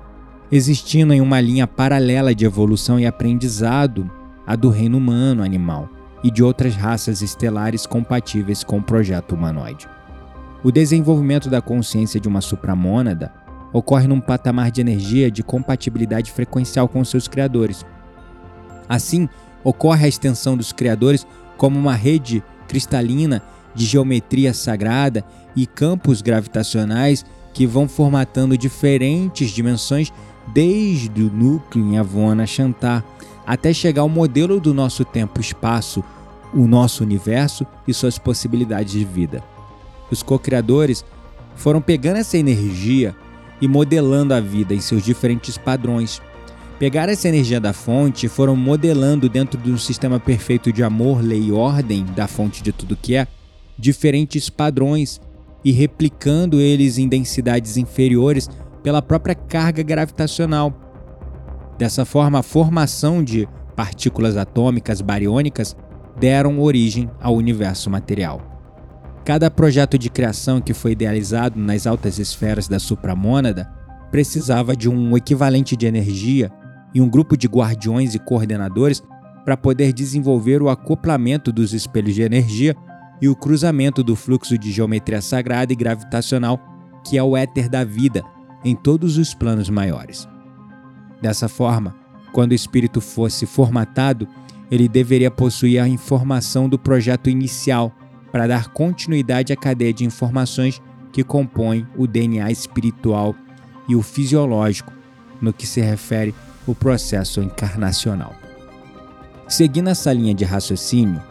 existindo 0.51 1.13
em 1.13 1.21
uma 1.21 1.41
linha 1.41 1.67
paralela 1.67 2.33
de 2.33 2.45
evolução 2.45 2.99
e 2.99 3.05
aprendizado 3.05 4.09
a 4.45 4.55
do 4.55 4.69
reino 4.69 4.97
humano 4.97 5.43
animal 5.43 5.89
e 6.23 6.29
de 6.29 6.43
outras 6.43 6.75
raças 6.75 7.21
estelares 7.21 7.85
compatíveis 7.85 8.63
com 8.63 8.77
o 8.77 8.83
projeto 8.83 9.33
humanoide. 9.33 9.87
O 10.63 10.71
desenvolvimento 10.71 11.49
da 11.49 11.61
consciência 11.61 12.19
de 12.19 12.27
uma 12.27 12.41
supramônada 12.41 13.31
ocorre 13.71 14.07
num 14.07 14.21
patamar 14.21 14.71
de 14.71 14.81
energia 14.81 15.29
de 15.29 15.43
compatibilidade 15.43 16.31
frequencial 16.31 16.87
com 16.87 17.03
seus 17.03 17.27
criadores. 17.27 17.85
Assim, 18.87 19.27
ocorre 19.63 20.05
a 20.05 20.07
extensão 20.07 20.55
dos 20.55 20.71
criadores 20.71 21.27
como 21.57 21.77
uma 21.77 21.93
rede 21.93 22.43
cristalina 22.67 23.41
de 23.75 23.85
geometria 23.85 24.53
sagrada 24.53 25.23
e 25.55 25.67
campos 25.67 26.21
gravitacionais 26.21 27.25
que 27.53 27.67
vão 27.67 27.87
formatando 27.87 28.57
diferentes 28.57 29.51
dimensões 29.51 30.11
desde 30.47 31.23
o 31.23 31.31
núcleo 31.31 31.85
em 31.85 31.97
Avona 31.97 32.45
Shantar 32.45 33.03
até 33.45 33.73
chegar 33.73 34.01
ao 34.01 34.09
modelo 34.09 34.59
do 34.59 34.73
nosso 34.73 35.05
tempo-espaço, 35.05 36.03
o 36.53 36.67
nosso 36.67 37.03
universo 37.03 37.65
e 37.87 37.93
suas 37.93 38.17
possibilidades 38.17 38.93
de 38.93 39.05
vida. 39.05 39.43
Os 40.09 40.23
co-criadores 40.23 41.05
foram 41.55 41.81
pegando 41.81 42.17
essa 42.17 42.37
energia 42.37 43.15
e 43.61 43.67
modelando 43.67 44.33
a 44.33 44.39
vida 44.39 44.73
em 44.73 44.79
seus 44.79 45.03
diferentes 45.03 45.57
padrões. 45.57 46.21
Pegaram 46.77 47.13
essa 47.13 47.27
energia 47.27 47.59
da 47.59 47.71
fonte 47.71 48.25
e 48.25 48.29
foram 48.29 48.55
modelando 48.55 49.29
dentro 49.29 49.59
de 49.59 49.71
um 49.71 49.77
sistema 49.77 50.19
perfeito 50.19 50.73
de 50.73 50.83
amor, 50.83 51.21
lei 51.21 51.45
e 51.45 51.51
ordem 51.51 52.05
da 52.15 52.27
fonte 52.27 52.61
de 52.61 52.71
tudo 52.71 52.97
que 52.97 53.15
é, 53.15 53.27
diferentes 53.77 54.49
padrões 54.49 55.21
e 55.63 55.71
replicando 55.71 56.59
eles 56.59 56.97
em 56.97 57.07
densidades 57.07 57.77
inferiores 57.77 58.49
pela 58.85 59.01
própria 59.01 59.33
carga 59.33 59.81
gravitacional. 59.81 60.71
Dessa 61.75 62.05
forma, 62.05 62.37
a 62.37 62.43
formação 62.43 63.23
de 63.23 63.49
partículas 63.75 64.37
atômicas 64.37 65.01
bariônicas 65.01 65.75
deram 66.19 66.59
origem 66.59 67.09
ao 67.19 67.33
universo 67.33 67.89
material. 67.89 68.39
Cada 69.25 69.49
projeto 69.49 69.97
de 69.97 70.07
criação 70.07 70.61
que 70.61 70.71
foi 70.71 70.91
idealizado 70.91 71.59
nas 71.59 71.87
altas 71.87 72.19
esferas 72.19 72.67
da 72.67 72.77
supramônada 72.77 73.67
precisava 74.11 74.75
de 74.75 74.87
um 74.87 75.17
equivalente 75.17 75.75
de 75.75 75.87
energia 75.87 76.51
e 76.93 77.01
um 77.01 77.09
grupo 77.09 77.35
de 77.35 77.47
guardiões 77.47 78.13
e 78.13 78.19
coordenadores 78.19 79.01
para 79.43 79.57
poder 79.57 79.93
desenvolver 79.93 80.61
o 80.61 80.69
acoplamento 80.69 81.51
dos 81.51 81.73
espelhos 81.73 82.13
de 82.13 82.21
energia 82.21 82.75
e 83.19 83.27
o 83.27 83.35
cruzamento 83.35 84.03
do 84.03 84.15
fluxo 84.15 84.59
de 84.59 84.71
geometria 84.71 85.23
sagrada 85.23 85.73
e 85.73 85.75
gravitacional, 85.75 86.59
que 87.03 87.17
é 87.17 87.23
o 87.23 87.35
éter 87.35 87.67
da 87.67 87.83
vida, 87.83 88.23
em 88.65 88.75
todos 88.75 89.17
os 89.19 89.35
planos 89.35 89.69
maiores. 89.69 90.27
Dessa 91.21 91.47
forma, 91.47 91.95
quando 92.33 92.51
o 92.51 92.55
espírito 92.55 92.99
fosse 92.99 93.45
formatado, 93.45 94.27
ele 94.71 94.89
deveria 94.89 95.29
possuir 95.29 95.79
a 95.79 95.87
informação 95.87 96.67
do 96.67 96.79
projeto 96.79 97.29
inicial 97.29 97.95
para 98.31 98.47
dar 98.47 98.69
continuidade 98.69 99.53
à 99.53 99.55
cadeia 99.55 99.93
de 99.93 100.03
informações 100.03 100.81
que 101.13 101.23
compõem 101.23 101.87
o 101.95 102.07
DNA 102.07 102.51
espiritual 102.51 103.35
e 103.87 103.95
o 103.95 104.01
fisiológico 104.01 104.91
no 105.39 105.53
que 105.53 105.67
se 105.67 105.79
refere 105.79 106.33
ao 106.67 106.73
processo 106.73 107.41
encarnacional. 107.41 108.35
Seguindo 109.47 109.89
essa 109.89 110.11
linha 110.11 110.33
de 110.33 110.43
raciocínio, 110.43 111.21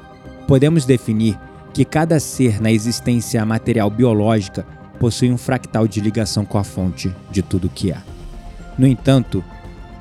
podemos 0.46 0.84
definir 0.84 1.38
que 1.72 1.84
cada 1.84 2.20
ser 2.20 2.62
na 2.62 2.70
existência 2.70 3.44
material 3.44 3.90
biológica 3.90 4.64
possui 4.98 5.30
um 5.30 5.36
fractal 5.36 5.86
de 5.86 6.00
ligação 6.00 6.44
com 6.44 6.58
a 6.58 6.64
fonte 6.64 7.14
de 7.30 7.42
tudo 7.42 7.68
que 7.68 7.90
é. 7.90 7.98
No 8.78 8.86
entanto, 8.86 9.44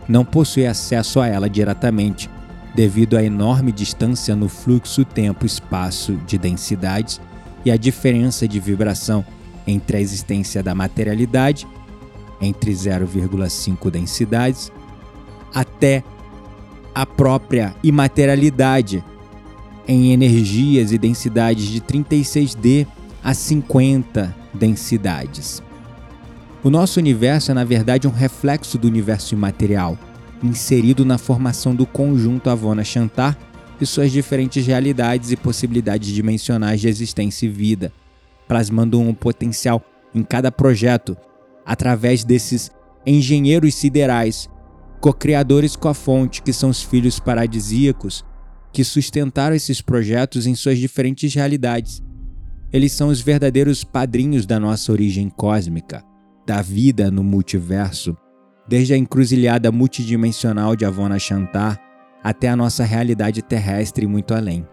não 0.08 0.26
possui 0.26 0.66
acesso 0.66 1.20
a 1.20 1.28
ela 1.28 1.50
diretamente 1.50 2.30
devido 2.76 3.16
à 3.16 3.24
enorme 3.24 3.72
distância 3.72 4.36
no 4.36 4.50
fluxo 4.50 5.06
tempo-espaço 5.06 6.14
de 6.26 6.38
densidades 6.38 7.22
e 7.64 7.72
a 7.72 7.78
diferença 7.78 8.48
de 8.48 8.60
vibração 8.60 9.24
entre 9.66 9.98
a 9.98 10.02
existência 10.02 10.62
da 10.62 10.74
materialidade, 10.74 11.68
entre 12.42 12.72
0,5 12.72 13.90
densidades, 13.90 14.72
até 15.54 16.04
a 16.94 17.06
própria 17.06 17.76
imaterialidade 17.84 19.04
em 19.88 20.12
energias 20.12 20.92
e 20.92 20.98
densidades 20.98 21.66
de 21.66 21.82
36D 21.82 22.88
a 23.24 23.34
50 23.34 24.36
densidades. 24.54 25.64
O 26.64 26.70
nosso 26.70 27.00
universo 27.00 27.52
é, 27.52 27.54
na 27.54 27.64
verdade, 27.64 28.08
um 28.08 28.12
reflexo 28.12 28.78
do 28.78 28.88
universo 28.88 29.34
imaterial 29.34 29.98
inserido 30.44 31.06
na 31.06 31.18
formação 31.18 31.74
do 31.74 31.86
conjunto 31.86 32.50
Avona 32.50 32.84
Chantar 32.84 33.38
e 33.80 33.86
suas 33.86 34.12
diferentes 34.12 34.66
realidades 34.66 35.32
e 35.32 35.38
possibilidades 35.38 36.10
dimensionais 36.10 36.82
de 36.82 36.88
existência 36.90 37.46
e 37.46 37.50
vida, 37.50 37.92
plasmando 38.48 39.00
um 39.00 39.14
potencial 39.14 39.82
em 40.14 40.22
cada 40.22 40.52
projeto 40.52 41.18
através 41.66 42.24
desses 42.24 42.70
engenheiros 43.06 43.74
siderais, 43.76 44.50
co-criadores 45.00 45.76
com 45.76 45.88
a 45.88 45.94
fonte, 45.94 46.42
que 46.42 46.54
são 46.54 46.70
os 46.70 46.84
filhos 46.84 47.20
paradisíacos, 47.20 48.24
que 48.72 48.84
sustentaram 48.84 49.56
esses 49.56 49.82
projetos 49.82 50.46
em 50.46 50.56
suas 50.56 50.78
diferentes 50.78 51.34
realidades. 51.34 52.02
Eles 52.74 52.92
são 52.92 53.08
os 53.08 53.22
verdadeiros 53.22 53.84
padrinhos 53.84 54.46
da 54.46 54.60
nossa 54.60 54.92
origem 54.92 55.30
cósmica, 55.30 56.04
da 56.46 56.62
vida 56.62 57.10
no 57.12 57.24
multiverso 57.24 58.18
desde 58.68 58.94
a 58.94 58.98
encruzilhada 58.98 59.72
multidimensional 59.72 60.76
de 60.76 60.86
Avona 60.86 61.20
Chantar 61.20 61.80
até 62.24 62.48
a 62.48 62.56
nossa 62.56 62.84
realidade 62.84 63.42
terrestre 63.42 64.06
e 64.06 64.08
muito 64.08 64.34
além. 64.34 64.66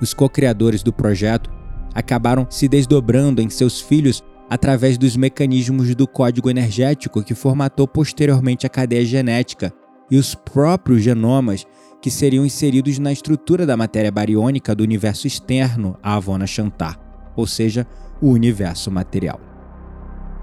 Os 0.00 0.12
co-criadores 0.12 0.82
do 0.82 0.92
projeto 0.92 1.50
acabaram 1.94 2.46
se 2.50 2.68
desdobrando 2.68 3.40
em 3.40 3.48
seus 3.48 3.80
filhos 3.80 4.22
através 4.48 4.98
dos 4.98 5.16
mecanismos 5.16 5.94
do 5.94 6.08
código 6.08 6.50
energético 6.50 7.22
que 7.22 7.34
formatou 7.34 7.86
posteriormente 7.86 8.66
a 8.66 8.70
cadeia 8.70 9.04
genética 9.04 9.72
e 10.10 10.16
os 10.16 10.34
próprios 10.34 11.02
genomas 11.02 11.64
que 12.00 12.10
seriam 12.10 12.46
inseridos 12.46 12.98
na 12.98 13.12
estrutura 13.12 13.66
da 13.66 13.76
matéria 13.76 14.10
bariônica 14.10 14.74
do 14.74 14.82
universo 14.82 15.26
externo 15.26 15.96
a 16.02 16.14
Avona 16.16 16.46
Chantar, 16.46 16.98
ou 17.36 17.46
seja, 17.46 17.86
o 18.20 18.28
universo 18.30 18.90
material. 18.90 19.40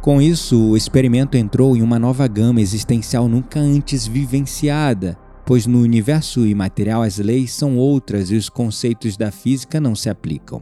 Com 0.02 0.22
isso, 0.22 0.72
o 0.72 0.78
experimento 0.78 1.36
entrou 1.36 1.76
em 1.76 1.82
uma 1.82 2.00
nova 2.00 2.28
gama 2.28 2.62
existencial 2.62 3.28
nunca 3.28 3.60
antes 3.60 4.08
vivenciada, 4.08 5.18
pois 5.46 5.66
no 5.66 5.82
universo 5.82 6.46
imaterial 6.46 7.02
as 7.02 7.18
leis 7.18 7.52
são 7.52 7.78
outras 7.78 8.30
e 8.30 8.36
os 8.36 8.50
conceitos 8.50 9.18
da 9.18 9.32
física 9.32 9.82
não 9.82 9.96
se 9.96 10.10
aplicam. 10.10 10.62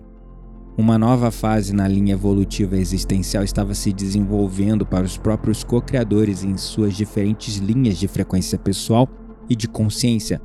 Uma 0.78 0.98
nova 0.98 1.32
fase 1.32 1.74
na 1.74 1.88
linha 1.88 2.14
evolutiva 2.14 2.76
existencial 2.76 3.44
estava 3.44 3.74
se 3.74 3.94
desenvolvendo 3.94 4.86
para 4.86 5.06
os 5.06 5.18
próprios 5.18 5.64
co-criadores 5.64 6.44
em 6.44 6.58
suas 6.58 6.96
diferentes 6.96 7.58
linhas 7.58 7.98
de 7.98 8.08
frequência 8.08 8.58
pessoal 8.58 9.08
e 9.50 9.56
de 9.56 9.68
consciência, 9.68 10.42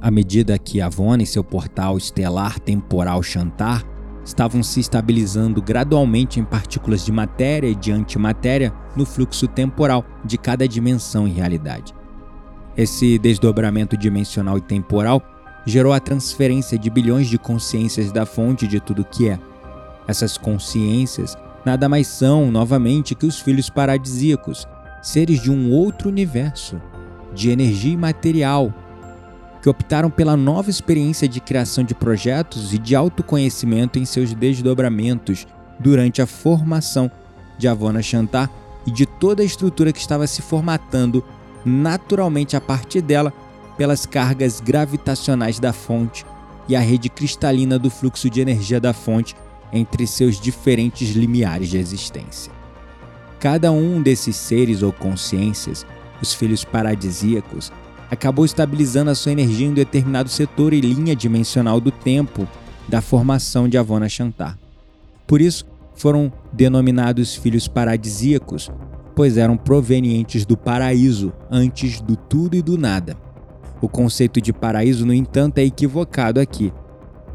à 0.00 0.10
medida 0.10 0.58
que 0.58 0.80
Avon 0.80 1.16
e 1.16 1.26
seu 1.26 1.42
portal 1.42 1.96
estelar 1.96 2.58
temporal 2.60 3.22
Chantar 3.22 3.84
estavam 4.24 4.62
se 4.62 4.80
estabilizando 4.80 5.62
gradualmente 5.62 6.38
em 6.38 6.44
partículas 6.44 7.04
de 7.04 7.10
matéria 7.10 7.68
e 7.68 7.74
de 7.74 7.90
antimatéria 7.90 8.72
no 8.94 9.06
fluxo 9.06 9.48
temporal 9.48 10.04
de 10.24 10.36
cada 10.36 10.68
dimensão 10.68 11.26
e 11.26 11.32
realidade. 11.32 11.94
Esse 12.76 13.18
desdobramento 13.18 13.96
dimensional 13.96 14.58
e 14.58 14.60
temporal 14.60 15.22
gerou 15.66 15.92
a 15.92 16.00
transferência 16.00 16.78
de 16.78 16.90
bilhões 16.90 17.26
de 17.26 17.38
consciências 17.38 18.12
da 18.12 18.24
fonte 18.24 18.66
de 18.66 18.80
tudo 18.80 19.04
que 19.04 19.28
é. 19.28 19.38
Essas 20.06 20.38
consciências 20.38 21.36
nada 21.64 21.88
mais 21.88 22.06
são, 22.06 22.50
novamente, 22.50 23.14
que 23.14 23.26
os 23.26 23.40
filhos 23.40 23.68
paradisíacos, 23.68 24.66
seres 25.02 25.42
de 25.42 25.50
um 25.50 25.72
outro 25.72 26.08
universo, 26.08 26.80
de 27.34 27.50
energia 27.50 27.92
imaterial, 27.92 28.72
que 29.60 29.68
optaram 29.68 30.10
pela 30.10 30.36
nova 30.36 30.70
experiência 30.70 31.28
de 31.28 31.40
criação 31.40 31.84
de 31.84 31.94
projetos 31.94 32.72
e 32.72 32.78
de 32.78 32.94
autoconhecimento 32.94 33.98
em 33.98 34.04
seus 34.04 34.32
desdobramentos 34.32 35.46
durante 35.78 36.22
a 36.22 36.26
formação 36.26 37.10
de 37.58 37.66
Avona 37.66 38.02
Chantar 38.02 38.50
e 38.86 38.90
de 38.90 39.04
toda 39.04 39.42
a 39.42 39.46
estrutura 39.46 39.92
que 39.92 39.98
estava 39.98 40.26
se 40.26 40.42
formatando 40.42 41.24
naturalmente 41.64 42.56
a 42.56 42.60
partir 42.60 43.00
dela 43.00 43.32
pelas 43.76 44.06
cargas 44.06 44.60
gravitacionais 44.60 45.58
da 45.58 45.72
fonte 45.72 46.24
e 46.68 46.76
a 46.76 46.80
rede 46.80 47.08
cristalina 47.08 47.78
do 47.78 47.90
fluxo 47.90 48.28
de 48.28 48.40
energia 48.40 48.80
da 48.80 48.92
fonte 48.92 49.34
entre 49.72 50.06
seus 50.06 50.40
diferentes 50.40 51.10
limiares 51.10 51.68
de 51.68 51.78
existência. 51.78 52.52
Cada 53.38 53.70
um 53.70 54.02
desses 54.02 54.36
seres 54.36 54.82
ou 54.82 54.92
consciências, 54.92 55.86
os 56.20 56.34
filhos 56.34 56.64
paradisíacos, 56.64 57.72
acabou 58.10 58.44
estabilizando 58.44 59.10
a 59.10 59.14
sua 59.14 59.32
energia 59.32 59.66
em 59.66 59.70
um 59.70 59.74
determinado 59.74 60.28
setor 60.28 60.72
e 60.72 60.80
linha 60.80 61.14
dimensional 61.14 61.80
do 61.80 61.90
tempo 61.90 62.48
da 62.88 63.00
formação 63.00 63.68
de 63.68 63.76
Avona 63.76 64.08
Chantar. 64.08 64.58
Por 65.26 65.40
isso, 65.40 65.66
foram 65.94 66.32
denominados 66.52 67.34
filhos 67.34 67.68
paradisíacos, 67.68 68.70
pois 69.14 69.36
eram 69.36 69.56
provenientes 69.56 70.46
do 70.46 70.56
paraíso 70.56 71.32
antes 71.50 72.00
do 72.00 72.16
tudo 72.16 72.56
e 72.56 72.62
do 72.62 72.78
nada. 72.78 73.16
O 73.80 73.88
conceito 73.88 74.40
de 74.40 74.52
paraíso, 74.52 75.04
no 75.04 75.12
entanto, 75.12 75.58
é 75.58 75.64
equivocado 75.64 76.40
aqui, 76.40 76.72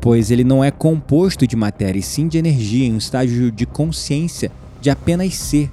pois 0.02 0.32
ele 0.32 0.44
não 0.44 0.64
é 0.64 0.72
composto 0.72 1.46
de 1.46 1.56
matéria 1.56 2.00
e 2.00 2.04
sim 2.04 2.28
de 2.28 2.38
energia 2.38 2.88
em 2.88 2.94
um 2.94 2.98
estágio 2.98 3.52
de 3.52 3.66
consciência 3.66 4.52
de 4.82 4.90
apenas 4.90 5.36
ser, 5.36 5.72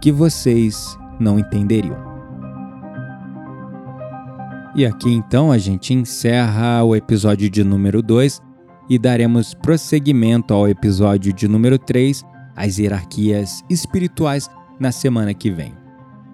que 0.00 0.10
vocês 0.10 0.96
não 1.20 1.38
entenderiam. 1.38 2.07
E 4.74 4.84
aqui 4.84 5.10
então 5.10 5.50
a 5.50 5.58
gente 5.58 5.94
encerra 5.94 6.84
o 6.84 6.94
episódio 6.94 7.48
de 7.48 7.64
número 7.64 8.02
2 8.02 8.42
e 8.88 8.98
daremos 8.98 9.54
prosseguimento 9.54 10.52
ao 10.52 10.68
episódio 10.68 11.32
de 11.32 11.48
número 11.48 11.78
3, 11.78 12.22
as 12.54 12.78
hierarquias 12.78 13.64
espirituais, 13.68 14.48
na 14.78 14.92
semana 14.92 15.34
que 15.34 15.50
vem. 15.50 15.74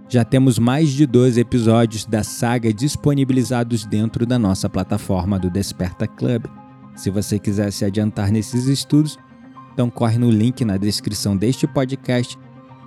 Já 0.09 0.25
temos 0.25 0.59
mais 0.59 0.91
de 0.91 1.07
dois 1.07 1.39
episódios 1.39 2.05
da 2.05 2.23
saga 2.23 2.73
disponibilizados 2.73 3.87
dentro 3.87 4.27
da 4.27 4.39
nossa 4.39 4.69
plataforma 4.69 5.39
do 5.39 5.49
Desperta 5.49 6.07
Club. 6.07 6.45
Se 6.95 7.11
você 7.11 7.39
quiser 7.39 7.73
se 7.73 7.85
adiantar 7.85 8.31
nesses 8.31 8.67
estudos, 8.67 9.19
então 9.73 9.89
corre 9.89 10.19
no 10.19 10.31
link 10.31 10.65
na 10.65 10.77
descrição 10.77 11.37
deste 11.37 11.67
podcast 11.67 12.39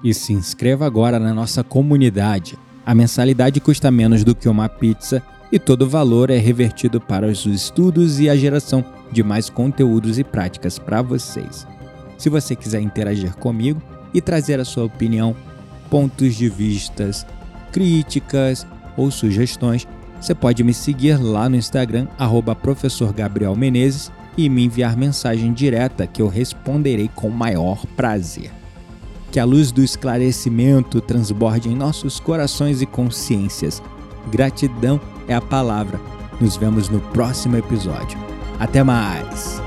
e 0.03 0.13
se 0.13 0.31
inscreva 0.31 0.85
agora 0.85 1.17
na 1.17 1.33
nossa 1.33 1.63
comunidade. 1.63 2.57
A 2.85 2.93
mensalidade 2.93 3.59
custa 3.59 3.89
menos 3.89 4.23
do 4.23 4.35
que 4.35 4.47
uma 4.47 4.69
pizza 4.69 5.21
e 5.51 5.57
todo 5.57 5.83
o 5.83 5.89
valor 5.89 6.29
é 6.29 6.37
revertido 6.37 6.99
para 6.99 7.27
os 7.27 7.45
estudos 7.45 8.19
e 8.19 8.29
a 8.29 8.35
geração 8.35 8.83
de 9.11 9.23
mais 9.23 9.49
conteúdos 9.49 10.19
e 10.19 10.23
práticas 10.23 10.77
para 10.77 11.01
vocês. 11.01 11.65
Se 12.17 12.29
você 12.29 12.55
quiser 12.55 12.81
interagir 12.81 13.35
comigo 13.35 13.81
e 14.13 14.21
trazer 14.21 14.59
a 14.59 14.65
sua 14.65 14.85
opinião, 14.85 15.35
pontos 15.89 16.35
de 16.35 16.49
vistas, 16.49 17.25
críticas 17.71 18.65
ou 18.97 19.09
sugestões, 19.11 19.87
você 20.19 20.33
pode 20.33 20.63
me 20.63 20.73
seguir 20.73 21.21
lá 21.21 21.47
no 21.47 21.55
Instagram, 21.55 22.07
professor 22.61 23.13
Gabriel 23.13 23.55
Menezes, 23.55 24.11
e 24.35 24.49
me 24.49 24.65
enviar 24.65 24.95
mensagem 24.95 25.51
direta 25.51 26.05
que 26.05 26.21
eu 26.21 26.27
responderei 26.27 27.09
com 27.15 27.29
maior 27.29 27.85
prazer. 27.95 28.51
Que 29.31 29.39
a 29.39 29.45
luz 29.45 29.71
do 29.71 29.83
esclarecimento 29.83 31.01
transborde 31.01 31.69
em 31.69 31.75
nossos 31.75 32.19
corações 32.19 32.81
e 32.81 32.85
consciências. 32.85 33.81
Gratidão 34.31 35.01
é 35.27 35.33
a 35.33 35.41
palavra. 35.41 35.99
Nos 36.39 36.55
vemos 36.55 36.89
no 36.89 36.99
próximo 36.99 37.57
episódio. 37.57 38.17
Até 38.59 38.83
mais! 38.83 39.66